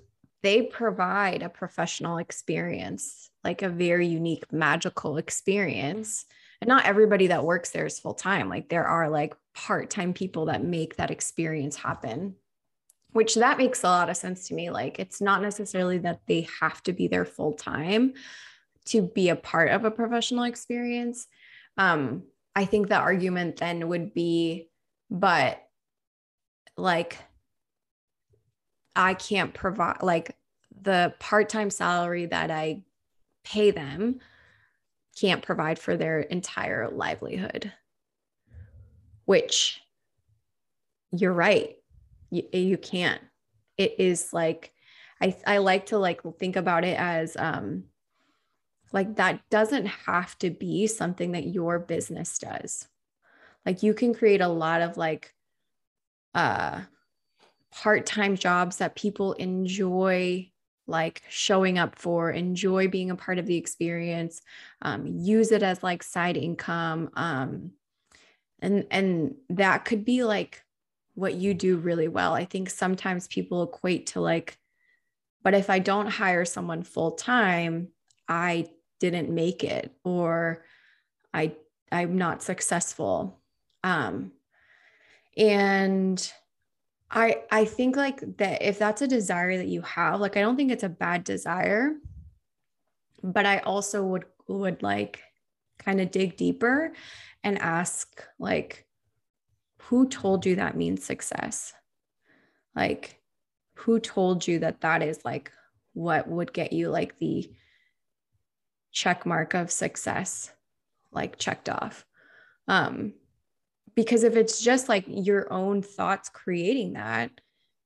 [0.44, 6.26] they provide a professional experience, like a very unique, magical experience
[6.62, 10.46] and not everybody that works there is full time like there are like part-time people
[10.46, 12.36] that make that experience happen
[13.16, 16.46] which that makes a lot of sense to me like it's not necessarily that they
[16.60, 18.14] have to be there full time
[18.84, 21.28] to be a part of a professional experience.
[21.78, 22.24] Um
[22.56, 24.70] i think the argument then would be
[25.10, 25.62] but
[26.78, 27.18] like
[28.96, 30.36] i can't provide like
[30.82, 32.82] the part-time salary that i
[33.44, 34.20] pay them
[35.20, 37.72] can't provide for their entire livelihood
[39.26, 39.82] which
[41.12, 41.78] you're right
[42.30, 43.22] you, you can't
[43.78, 44.72] it is like
[45.22, 47.86] I, I like to like think about it as um
[48.92, 52.88] like that doesn't have to be something that your business does
[53.66, 55.34] like you can create a lot of like
[56.34, 56.82] uh
[57.72, 60.50] part-time jobs that people enjoy
[60.88, 64.42] like showing up for, enjoy being a part of the experience,
[64.82, 67.10] um, use it as like side income.
[67.16, 67.72] Um,
[68.60, 70.64] and and that could be like
[71.16, 72.34] what you do really well.
[72.34, 74.58] I think sometimes people equate to like,
[75.44, 77.90] but if I don't hire someone full time,
[78.28, 78.68] I
[79.00, 80.66] didn't make it or
[81.34, 81.56] I
[81.92, 83.42] I'm not successful.
[83.84, 84.32] Um,
[85.38, 86.32] and
[87.12, 90.56] I I think like that if that's a desire that you have, like I don't
[90.56, 91.96] think it's a bad desire.
[93.24, 95.22] but I also would would like
[95.80, 96.94] kind of dig deeper
[97.44, 98.85] and ask like
[99.88, 101.74] who told you that means success?
[102.76, 103.20] Like
[103.76, 105.52] who told you that that is like
[105.94, 107.50] what would get you like the
[108.92, 110.52] check mark of success
[111.12, 112.06] like checked off
[112.68, 113.14] um
[113.96, 117.30] because if it's just like your own thoughts creating that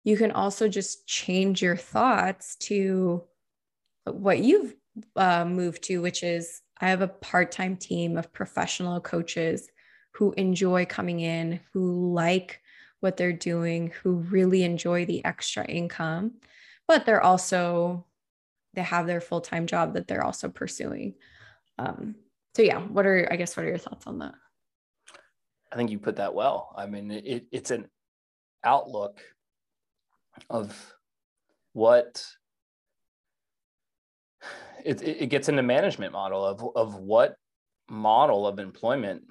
[0.04, 3.24] you can also just change your thoughts to
[4.06, 4.76] what you've
[5.16, 9.70] uh, moved to which is i have a part-time team of professional coaches
[10.12, 12.62] who enjoy coming in who like
[13.00, 16.34] what they're doing who really enjoy the extra income
[16.88, 18.06] but they're also
[18.74, 21.16] they have their full-time job that they're also pursuing.
[21.78, 22.16] Um,
[22.56, 24.34] so yeah what are i guess what are your thoughts on that?
[25.72, 26.74] I think you put that well.
[26.76, 27.88] I mean it, it's an
[28.64, 29.22] outlook
[30.50, 30.94] of
[31.74, 32.26] what
[34.84, 37.36] it, it gets into management model of, of what
[37.90, 39.24] model of employment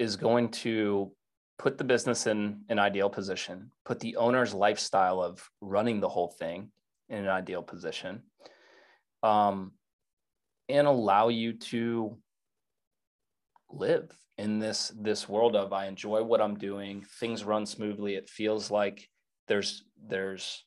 [0.00, 1.12] is going to
[1.58, 6.34] put the business in an ideal position, put the owner's lifestyle of running the whole
[6.38, 6.72] thing
[7.10, 8.22] in an ideal position,
[9.22, 9.72] um,
[10.70, 12.16] and allow you to
[13.68, 18.14] live in this this world of I enjoy what I'm doing, things run smoothly.
[18.14, 19.06] It feels like
[19.48, 20.64] there's there's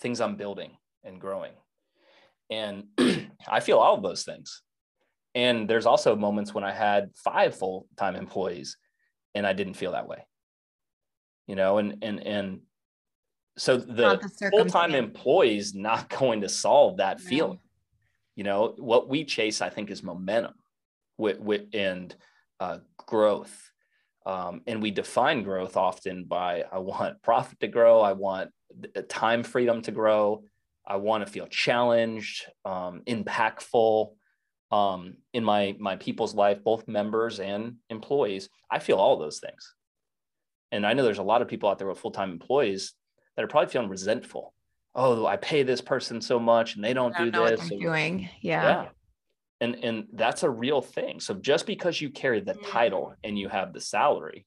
[0.00, 0.72] things I'm building
[1.04, 1.52] and growing,
[2.50, 2.86] and
[3.48, 4.62] I feel all of those things.
[5.34, 8.76] And there's also moments when I had five full time employees
[9.34, 10.26] and I didn't feel that way.
[11.46, 12.60] You know, and and and
[13.56, 17.28] so the, the full-time employees not going to solve that no.
[17.28, 17.58] feeling.
[18.36, 20.54] You know, what we chase, I think, is momentum
[21.18, 22.14] with, with and
[22.58, 23.70] uh, growth.
[24.26, 28.50] Um, and we define growth often by I want profit to grow, I want
[29.08, 30.44] time freedom to grow,
[30.86, 34.12] I want to feel challenged, um, impactful
[34.74, 38.48] um, in my my people's life, both members and employees.
[38.70, 39.74] I feel all those things,
[40.72, 42.92] and I know there's a lot of people out there with full time employees
[43.36, 44.54] that are probably feeling resentful.
[44.94, 47.68] Oh, I pay this person so much, and they don't, don't do this.
[47.68, 48.62] doing, yeah.
[48.62, 48.88] yeah
[49.60, 53.16] and and that's a real thing so just because you carry the title mm.
[53.24, 54.46] and you have the salary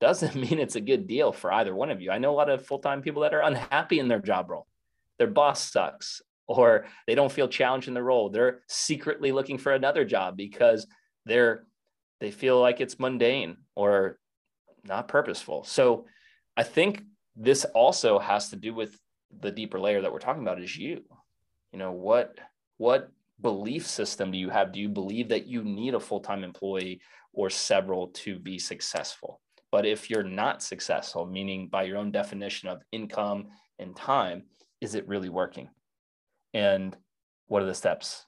[0.00, 2.50] doesn't mean it's a good deal for either one of you i know a lot
[2.50, 4.66] of full-time people that are unhappy in their job role
[5.18, 9.72] their boss sucks or they don't feel challenged in the role they're secretly looking for
[9.72, 10.86] another job because
[11.26, 11.64] they're
[12.20, 14.18] they feel like it's mundane or
[14.84, 16.06] not purposeful so
[16.56, 17.02] i think
[17.36, 18.98] this also has to do with
[19.40, 21.02] the deeper layer that we're talking about is you
[21.72, 22.38] you know what
[22.76, 24.72] what belief system do you have?
[24.72, 27.00] Do you believe that you need a full time employee
[27.32, 29.40] or several to be successful?
[29.70, 34.44] But if you're not successful, meaning by your own definition of income and time,
[34.80, 35.68] is it really working?
[36.54, 36.96] And
[37.46, 38.24] what are the steps?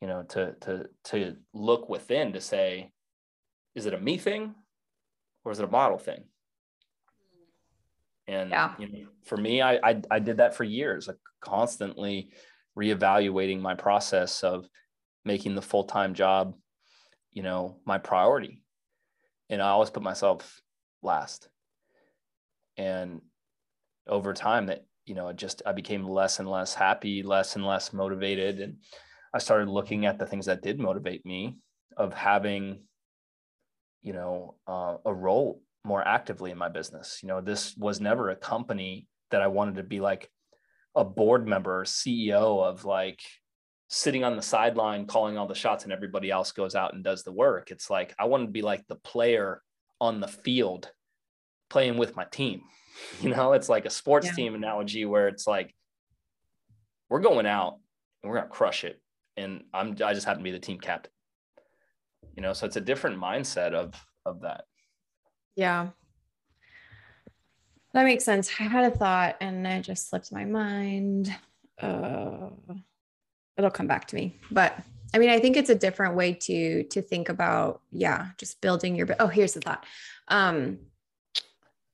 [0.00, 2.92] You know, to to to look within to say,
[3.74, 4.54] is it a me thing
[5.44, 6.24] or is it a model thing?
[8.28, 8.74] And yeah.
[8.78, 12.30] you know, for me, I, I I did that for years, like constantly
[12.78, 14.68] reevaluating my process of
[15.24, 16.54] making the full-time job
[17.32, 18.62] you know my priority
[19.50, 20.60] and i always put myself
[21.02, 21.48] last
[22.76, 23.20] and
[24.06, 27.92] over time that you know just i became less and less happy less and less
[27.92, 28.76] motivated and
[29.34, 31.56] i started looking at the things that did motivate me
[31.96, 32.82] of having
[34.00, 38.30] you know uh, a role more actively in my business you know this was never
[38.30, 40.30] a company that i wanted to be like
[40.94, 43.20] a board member, CEO of like
[43.88, 47.22] sitting on the sideline calling all the shots and everybody else goes out and does
[47.22, 47.70] the work.
[47.70, 49.62] It's like I want to be like the player
[50.00, 50.90] on the field
[51.70, 52.62] playing with my team.
[53.20, 54.32] You know, it's like a sports yeah.
[54.32, 55.74] team analogy where it's like
[57.08, 57.78] we're going out
[58.22, 59.00] and we're gonna crush it.
[59.36, 61.12] And I'm I just happen to be the team captain.
[62.36, 63.94] You know, so it's a different mindset of
[64.26, 64.64] of that.
[65.56, 65.88] Yeah.
[67.94, 68.50] That makes sense.
[68.58, 71.34] I had a thought and it just slipped my mind.
[71.80, 72.50] Uh,
[73.56, 74.38] it'll come back to me.
[74.50, 74.78] But
[75.14, 78.94] I mean, I think it's a different way to to think about, yeah, just building
[78.94, 79.08] your.
[79.20, 79.84] Oh, here's the thought.
[80.28, 80.78] Um,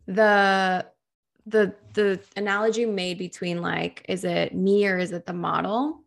[0.07, 0.87] the
[1.49, 6.05] the the analogy made between like, is it me or is it the model?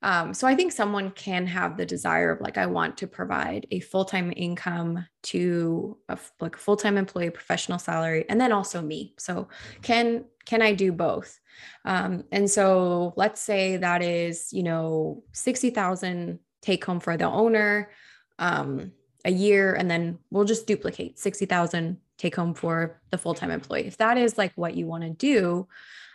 [0.00, 3.66] Um, so I think someone can have the desire of like, I want to provide
[3.72, 8.80] a full time income to a like full time employee, professional salary, and then also
[8.80, 9.14] me.
[9.18, 9.48] So
[9.82, 11.38] can can I do both?
[11.84, 17.26] Um, and so let's say that is you know sixty thousand take home for the
[17.26, 17.90] owner
[18.38, 18.92] um,
[19.24, 23.50] a year, and then we'll just duplicate sixty thousand take home for the full time
[23.50, 23.86] employee.
[23.86, 25.68] If that is like what you want to do,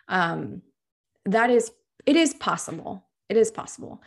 [0.07, 0.61] um,
[1.25, 1.71] that is
[2.05, 4.01] it is possible it is possible.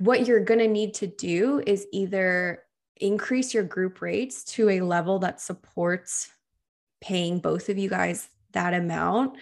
[0.00, 2.62] what you're going to need to do is either
[2.96, 6.30] increase your group rates to a level that supports
[7.00, 9.36] paying both of you guys that amount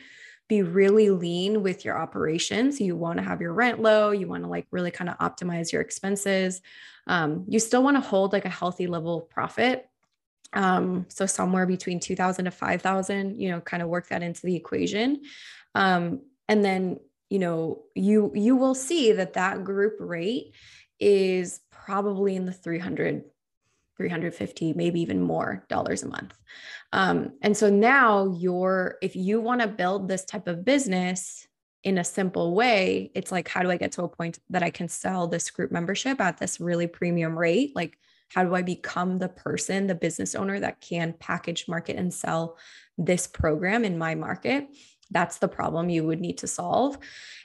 [0.49, 2.81] be really lean with your operations.
[2.81, 4.13] You want to have your rent low.
[4.13, 6.63] You want to like really kind of optimize your expenses.
[7.07, 9.89] Um, you still want to hold like a healthy level of profit.
[10.57, 14.57] Um, so somewhere between 2000 to 5000, you know, kind of work that into the
[14.57, 15.21] equation.
[15.75, 16.99] Um, and then,
[17.29, 20.55] you know, you, you will see that that group rate
[20.99, 23.25] is probably in the 300
[23.97, 26.37] 350 maybe even more dollars a month
[26.93, 31.47] um, and so now you're if you want to build this type of business
[31.83, 34.69] in a simple way it's like how do i get to a point that i
[34.69, 37.99] can sell this group membership at this really premium rate like
[38.35, 42.57] how do i become the person the business owner that can package market and sell
[42.99, 44.69] this program in my market?
[45.11, 46.99] That's the problem you would need to solve.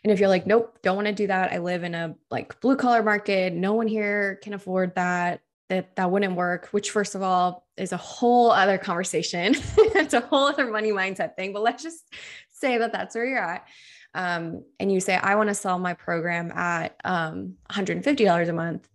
[0.04, 1.52] And if you're like nope don't want to do that.
[1.52, 3.54] I live in a like blue collar market.
[3.54, 5.42] No one here can afford that.
[5.70, 9.56] That that wouldn't work which first of all is a whole other conversation.
[9.78, 12.04] It's a whole other money mindset thing but let's just
[12.50, 13.68] say that that's where you're at.
[14.14, 18.90] Um, and you say i want to sell my program at um, $150 a month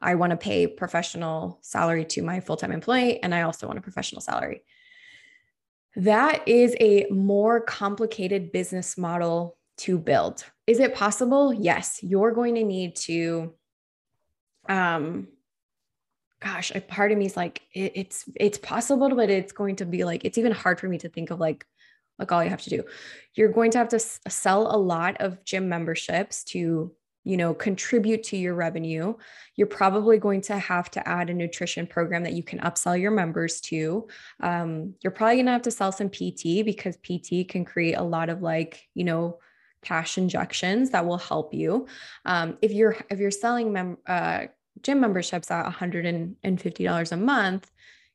[0.00, 3.82] i want to pay professional salary to my full-time employee and i also want a
[3.82, 4.62] professional salary.
[5.96, 10.44] That is a more complicated business model to build.
[10.66, 11.52] Is it possible?
[11.52, 12.00] Yes.
[12.02, 13.54] You're going to need to
[14.68, 15.28] um,
[16.40, 19.86] gosh, a part of me is like, it, it's it's possible, but it's going to
[19.86, 21.66] be like, it's even hard for me to think of like,
[22.18, 22.84] like all you have to do.
[23.34, 26.92] You're going to have to s- sell a lot of gym memberships to
[27.28, 29.14] you know contribute to your revenue
[29.58, 33.10] you're probably going to have to add a nutrition program that you can upsell your
[33.10, 34.06] members to.
[34.38, 38.02] Um, you're probably going to have to sell some pt because pt can create a
[38.02, 39.40] lot of like you know
[39.82, 41.88] cash injections that will help you.
[42.24, 44.46] Um, if you're if you're selling mem- uh,
[44.82, 47.70] gym memberships at $150 a month,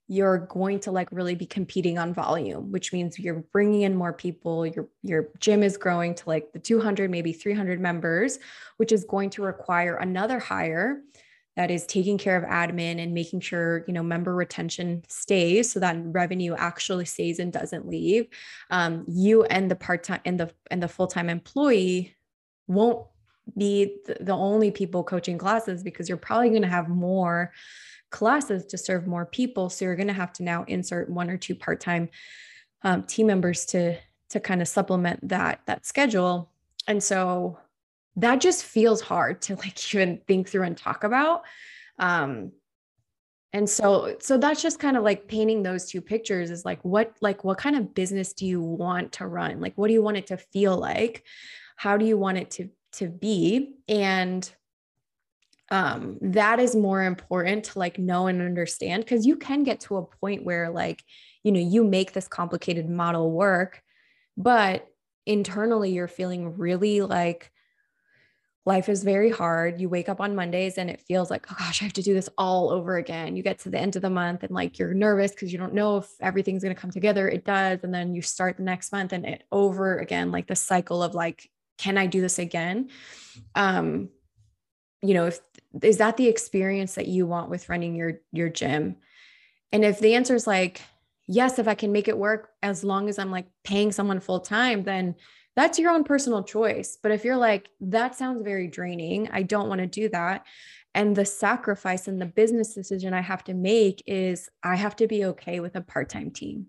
[0.08, 4.14] you're going to like really be competing on volume, which means you're bringing in more
[4.14, 4.66] people.
[4.66, 8.40] Your your gym is growing to like the 200, maybe 300 members,
[8.78, 11.02] which is going to require another hire
[11.56, 15.80] that is taking care of admin and making sure you know member retention stays so
[15.80, 18.28] that revenue actually stays and doesn't leave
[18.72, 22.16] um, you and the part-time and the and the full-time employee
[22.68, 23.06] won't
[23.58, 27.52] be the only people coaching classes because you're probably going to have more
[28.10, 29.70] classes to serve more people.
[29.70, 32.10] So you're going to have to now insert one or two part-time
[32.84, 33.98] um, team members to
[34.30, 36.50] to kind of supplement that that schedule.
[36.88, 37.60] And so
[38.16, 41.44] that just feels hard to like even think through and talk about.
[42.00, 42.52] Um
[43.56, 47.16] and so so that's just kind of like painting those two pictures is like what
[47.22, 49.62] like what kind of business do you want to run?
[49.62, 51.24] Like what do you want it to feel like?
[51.76, 53.76] How do you want it to to be.
[53.88, 54.50] And
[55.72, 59.98] um, that is more important to like know and understand because you can get to
[59.98, 61.04] a point where like
[61.42, 63.82] you know you make this complicated model work
[64.38, 64.88] but
[65.26, 67.52] internally you're feeling really like
[68.66, 69.82] life is very hard.
[69.82, 72.14] You wake up on mondays and it feels like oh gosh i have to do
[72.14, 73.36] this all over again.
[73.36, 75.74] You get to the end of the month and like you're nervous because you don't
[75.74, 77.28] know if everything's going to come together.
[77.28, 77.80] It does.
[77.84, 81.14] And then you start the next month and it over again like the cycle of
[81.14, 82.90] like can I do this again?
[83.56, 84.10] Um,
[85.02, 85.40] you know, if
[85.82, 88.98] is that the experience that you want with running your your gym?
[89.72, 90.82] And if the answer is like,
[91.28, 94.40] yes, if I can make it work as long as I'm like paying someone full
[94.40, 95.16] time, then
[95.56, 96.98] that's your own personal choice.
[97.02, 100.46] But if you're like, that sounds very draining, I don't want to do that.
[100.96, 105.08] And the sacrifice and the business decision I have to make is I have to
[105.08, 106.68] be okay with a part time team.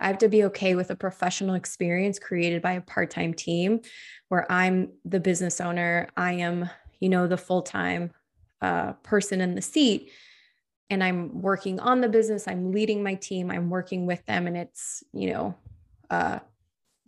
[0.00, 3.80] I have to be okay with a professional experience created by a part time team
[4.28, 6.68] where I'm the business owner, I am,
[7.00, 8.10] you know, the full time
[8.60, 10.10] uh, person in the seat.
[10.90, 14.56] And I'm working on the business, I'm leading my team, I'm working with them, and
[14.56, 15.54] it's, you know,
[16.10, 16.38] uh,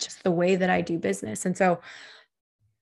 [0.00, 1.46] just the way that I do business.
[1.46, 1.80] And so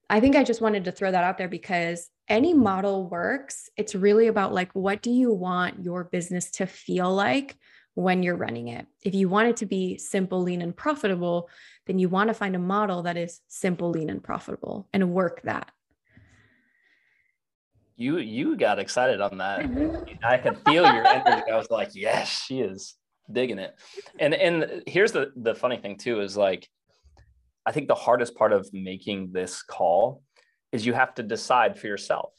[0.09, 3.69] I think I just wanted to throw that out there because any model works.
[3.77, 7.57] It's really about like, what do you want your business to feel like
[7.95, 8.87] when you're running it?
[9.03, 11.49] If you want it to be simple, lean, and profitable,
[11.87, 15.43] then you want to find a model that is simple, lean, and profitable and work
[15.43, 15.71] that.
[17.97, 19.61] You you got excited on that.
[19.61, 20.15] Mm-hmm.
[20.25, 21.51] I could feel your energy.
[21.51, 22.97] I was like, yes, she is
[23.31, 23.75] digging it.
[24.19, 26.69] And and here's the the funny thing too is like
[27.67, 30.23] I think the hardest part of making this call
[30.73, 32.33] is you have to decide for yourself,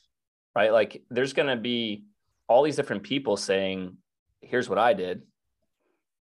[0.56, 0.72] right?
[0.72, 2.04] Like there's going to be
[2.48, 3.98] all these different people saying,
[4.42, 5.24] here's what I did.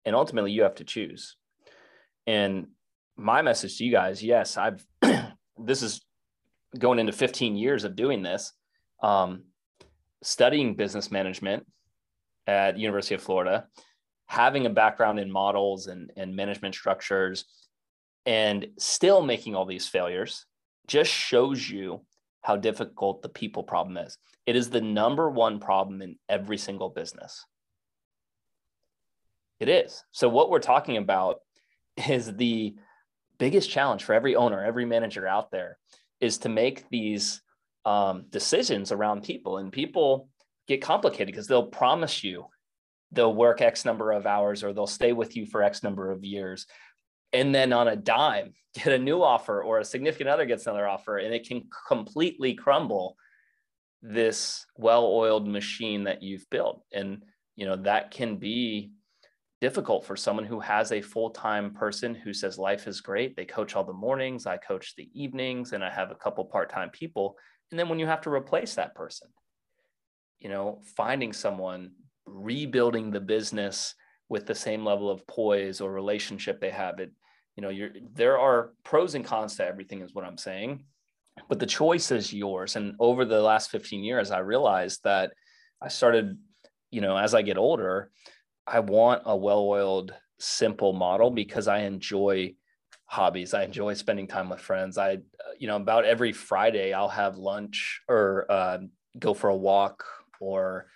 [0.05, 1.37] And ultimately you have to choose.
[2.27, 2.69] And
[3.17, 4.85] my message to you guys, yes, I've
[5.59, 6.01] this is
[6.79, 8.53] going into 15 years of doing this.
[9.03, 9.45] Um,
[10.23, 11.67] studying business management
[12.47, 13.67] at University of Florida,
[14.27, 17.45] having a background in models and, and management structures,
[18.25, 20.47] and still making all these failures
[20.87, 22.01] just shows you
[22.43, 24.19] how difficult the people problem is.
[24.47, 27.45] It is the number one problem in every single business.
[29.63, 30.03] It is.
[30.11, 31.39] So, what we're talking about
[32.09, 32.75] is the
[33.39, 35.79] biggest challenge for every owner, every manager out there
[36.21, 37.41] is to make these
[37.85, 39.59] um, decisions around people.
[39.59, 40.29] And people
[40.67, 42.47] get complicated because they'll promise you
[43.13, 46.25] they'll work X number of hours or they'll stay with you for X number of
[46.25, 46.67] years.
[47.33, 50.89] And then on a dime, get a new offer or a significant other gets another
[50.89, 53.17] offer, and it can completely crumble
[54.03, 56.83] this well-oiled machine that you've built.
[56.93, 57.23] And
[57.55, 58.91] you know that can be
[59.63, 63.37] difficult for someone who has a full-time person who says life is great.
[63.37, 66.91] They coach all the mornings i coach the evenings and i have a couple part-time
[66.91, 67.37] people.
[67.71, 69.29] And then when you have to replace that person
[70.43, 71.93] you know finding someone
[72.27, 73.95] rebuilding the business
[74.29, 77.13] with the same level of poise or relationship they have it
[77.57, 80.85] you know you're there are pros and cons to everything is what i'm saying.
[81.49, 82.77] But the choice is yours.
[82.77, 85.33] And over the last 15 years i realized that
[85.81, 86.37] i started
[86.91, 88.11] you know as i get older
[88.67, 92.55] I want a well-oiled, simple model because I enjoy
[93.07, 93.55] hobbies.
[93.55, 94.99] I enjoy spending time with friends.
[94.99, 95.19] I,
[95.59, 98.79] you know, about every Friday I'll have lunch or uh,
[99.19, 100.05] go for a walk
[100.41, 100.87] or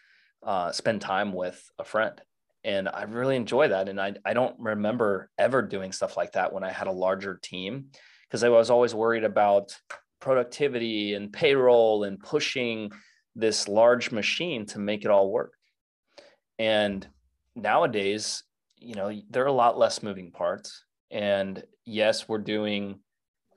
[0.42, 2.20] uh, spend time with a friend.
[2.64, 3.88] And I really enjoy that.
[3.88, 7.38] And I, I don't remember ever doing stuff like that when I had a larger
[7.40, 7.86] team
[8.26, 9.78] because I was always worried about
[10.20, 12.90] productivity and payroll and pushing
[13.36, 15.52] this large machine to make it all work.
[16.58, 17.06] And
[17.56, 18.44] nowadays,
[18.76, 20.84] you know, there are a lot less moving parts.
[21.10, 23.00] And yes, we're doing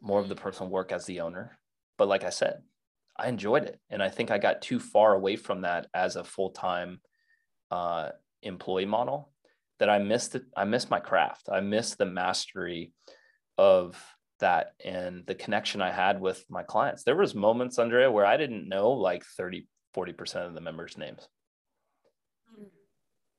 [0.02, 1.60] more of the personal work as the owner.
[1.98, 2.62] But like I said,
[3.18, 3.80] I enjoyed it.
[3.90, 7.02] And I think I got too far away from that as a full time
[7.70, 8.10] uh,
[8.42, 9.32] employee model
[9.80, 10.44] that I missed it.
[10.56, 11.50] I missed my craft.
[11.52, 12.94] I missed the mastery
[13.58, 14.02] of
[14.40, 17.04] that and the connection I had with my clients.
[17.04, 21.28] There was moments, Andrea, where I didn't know like 30, 40% of the members' names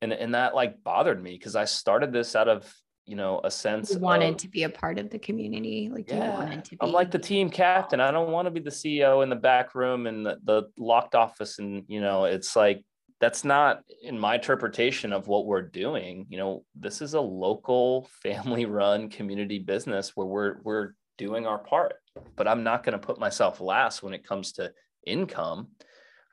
[0.03, 2.73] and and that like bothered me because I started this out of
[3.07, 5.91] you know a sense you wanted of, to be a part of the community?
[5.93, 8.01] Like yeah, you wanted to be I'm like the team captain.
[8.01, 11.15] I don't want to be the CEO in the back room and the, the locked
[11.15, 12.85] office and you know it's like
[13.21, 16.27] that's not in my interpretation of what we're doing.
[16.29, 21.59] You know this is a local family run community business where we're we're doing our
[21.59, 21.95] part
[22.37, 24.73] but I'm not going to put myself last when it comes to
[25.07, 25.69] income.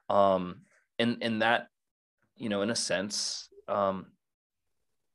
[0.09, 0.61] Um
[0.99, 1.67] and and that
[2.37, 4.07] you know in a sense um,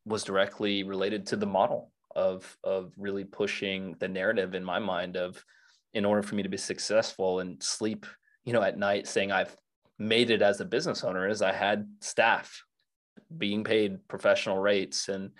[0.04, 5.16] was directly related to the model of of really pushing the narrative in my mind
[5.16, 5.42] of
[5.94, 8.04] in order for me to be successful and sleep
[8.44, 9.56] you know at night saying i've
[9.98, 12.62] made it as a business owner is i had staff
[13.36, 15.30] being paid professional rates and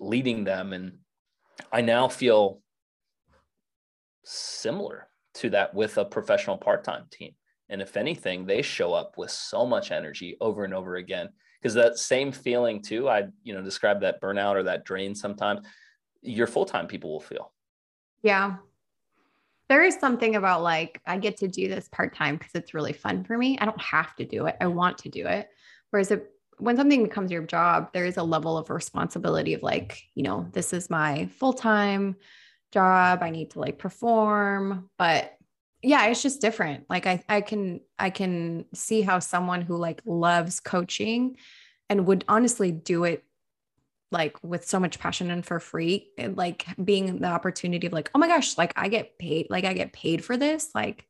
[0.00, 0.72] leading them.
[0.72, 0.98] And
[1.72, 2.60] i now feel
[4.24, 7.32] similar to that with a professional part-time team.
[7.68, 11.30] And if anything they show up with so much energy over and over again
[11.64, 15.66] because that same feeling too i you know describe that burnout or that drain sometimes
[16.24, 17.52] your full-time people will feel.
[18.22, 18.56] Yeah.
[19.68, 23.24] There is something about like i get to do this part-time because it's really fun
[23.24, 23.58] for me.
[23.58, 24.56] I don't have to do it.
[24.60, 25.48] I want to do it.
[25.90, 26.20] Whereas if,
[26.58, 30.48] when something becomes your job there is a level of responsibility of like you know
[30.52, 32.16] this is my full-time
[32.72, 33.22] job.
[33.22, 34.90] I need to like perform.
[34.98, 35.36] But
[35.84, 36.84] yeah it's just different.
[36.88, 41.36] Like i i can i can see how someone who like loves coaching
[41.88, 43.24] and would honestly do it
[44.10, 48.10] like with so much passion and for free and like being the opportunity of like
[48.14, 51.06] oh my gosh like i get paid like i get paid for this like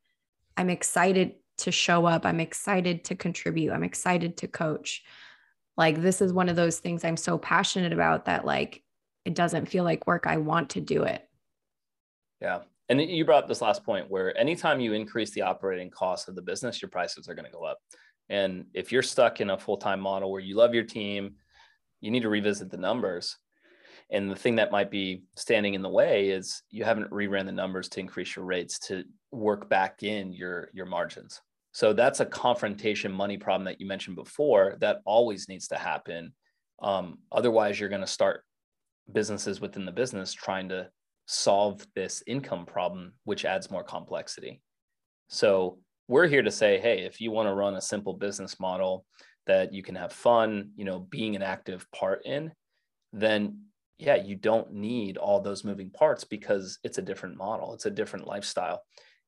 [0.57, 5.03] i'm excited to show up i'm excited to contribute i'm excited to coach.
[5.77, 8.83] Like this is one of those things i'm so passionate about that like
[9.25, 11.29] it doesn't feel like work i want to do it.
[12.41, 16.29] Yeah and you brought up this last point where anytime you increase the operating cost
[16.29, 17.79] of the business, your prices are going to go up.
[18.29, 21.37] And if you're stuck in a full time model where you love your team,
[22.01, 23.37] you need to revisit the numbers.
[24.11, 27.53] And the thing that might be standing in the way is you haven't reran the
[27.53, 31.41] numbers to increase your rates to work back in your your margins.
[31.73, 36.33] So that's a confrontation money problem that you mentioned before that always needs to happen.
[36.83, 38.45] Um, otherwise, you're going to start
[39.11, 40.89] businesses within the business trying to
[41.27, 44.61] solve this income problem, which adds more complexity.
[45.29, 49.07] So we're here to say, hey, if you want to run a simple business model
[49.47, 52.53] that you can have fun, you know, being an active part in,
[53.13, 53.59] then
[53.99, 57.91] yeah, you don't need all those moving parts because it's a different model, it's a
[57.91, 58.83] different lifestyle.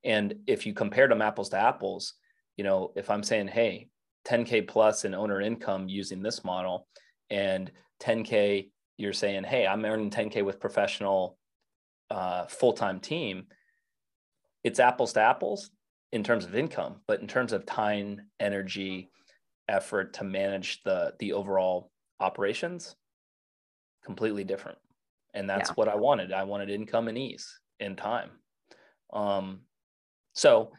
[0.05, 2.15] And if you compare them apples to apples,
[2.57, 3.89] you know, if I'm saying, hey,
[4.27, 6.87] 10k plus in owner income using this model
[7.31, 7.71] and
[8.03, 11.39] 10k you're saying hey i'm earning 10k with professional
[12.11, 13.47] uh, full-time team
[14.65, 15.71] it's apples to apples
[16.13, 19.11] in terms of income but in terms of time energy
[19.69, 21.91] effort to manage the the overall
[22.21, 22.95] operations
[24.05, 24.79] completely different
[25.35, 25.75] and that's yeah.
[25.75, 28.31] what i wanted i wanted income and ease and time
[29.13, 29.61] um
[30.35, 30.71] so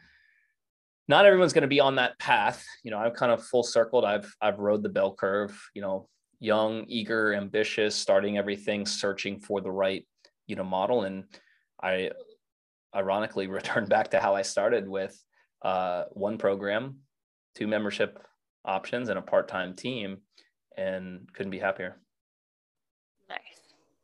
[1.08, 2.64] not everyone's going to be on that path.
[2.84, 4.04] You know, I'm kind of full circled.
[4.04, 5.58] I've I've rode the bell curve.
[5.74, 6.08] You know,
[6.38, 10.06] young, eager, ambitious, starting everything, searching for the right
[10.48, 11.24] you know model, and
[11.80, 12.10] I
[12.94, 15.16] ironically returned back to how I started with
[15.62, 16.96] uh, one program,
[17.54, 18.18] two membership
[18.64, 20.18] options, and a part-time team,
[20.76, 22.00] and couldn't be happier.
[23.28, 23.38] Nice,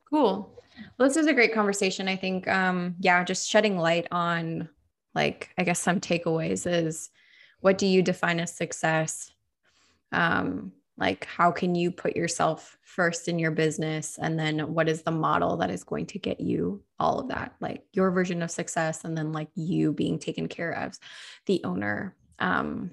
[0.08, 0.62] cool.
[0.98, 2.06] Well, this is a great conversation.
[2.06, 4.68] I think, um, yeah, just shedding light on
[5.14, 7.10] like i guess some takeaways is
[7.60, 9.30] what do you define as success
[10.12, 14.18] um, like how can you put yourself first in your business?
[14.20, 17.54] And then what is the model that is going to get you all of that?
[17.60, 20.96] Like your version of success and then like you being taken care of
[21.46, 22.14] the owner.
[22.38, 22.92] Um,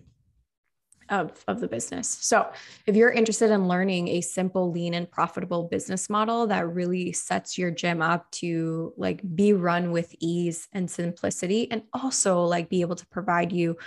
[1.11, 2.17] of, of the business.
[2.21, 2.49] So,
[2.87, 7.57] if you're interested in learning a simple, lean, and profitable business model that really sets
[7.57, 12.81] your gym up to like be run with ease and simplicity, and also like be
[12.81, 13.77] able to provide you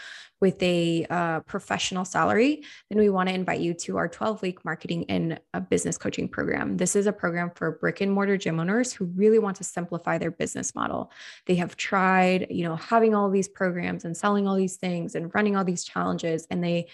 [0.44, 4.62] with a uh, professional salary, then we want to invite you to our 12 week
[4.62, 6.76] marketing and a business coaching program.
[6.76, 10.18] This is a program for brick and mortar gym owners who really want to simplify
[10.18, 11.10] their business model.
[11.46, 15.34] They have tried, you know, having all these programs and selling all these things and
[15.34, 16.88] running all these challenges, and they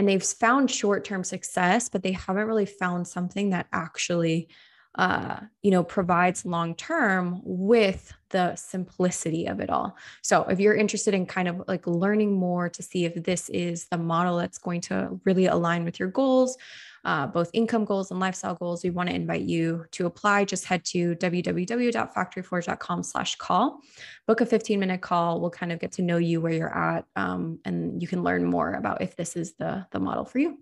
[0.00, 4.48] and they've found short-term success but they haven't really found something that actually
[4.94, 9.96] uh, you know provides long term with the simplicity of it all.
[10.22, 13.86] So if you're interested in kind of like learning more to see if this is
[13.88, 16.56] the model that's going to really align with your goals
[17.04, 20.44] uh, both income goals and lifestyle goals, we want to invite you to apply.
[20.44, 23.80] Just head to www.factoryforge.com slash call.
[24.26, 25.40] Book a 15 minute call.
[25.40, 28.44] We'll kind of get to know you where you're at um, and you can learn
[28.44, 30.58] more about if this is the, the model for you.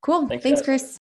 [0.00, 0.28] Cool.
[0.28, 0.98] Thanks, Thanks Chris.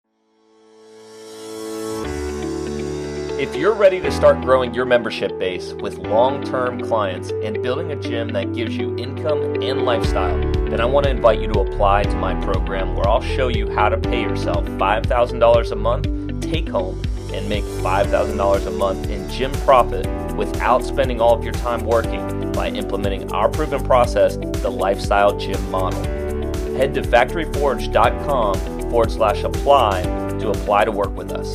[3.43, 7.90] If you're ready to start growing your membership base with long term clients and building
[7.90, 10.38] a gym that gives you income and lifestyle,
[10.68, 13.68] then I want to invite you to apply to my program where I'll show you
[13.74, 19.28] how to pay yourself $5,000 a month take home and make $5,000 a month in
[19.28, 24.70] gym profit without spending all of your time working by implementing our proven process, the
[24.70, 26.01] Lifestyle Gym Model.
[26.76, 30.03] Head to factoryforge.com forward slash apply
[30.38, 31.53] to apply to work with us.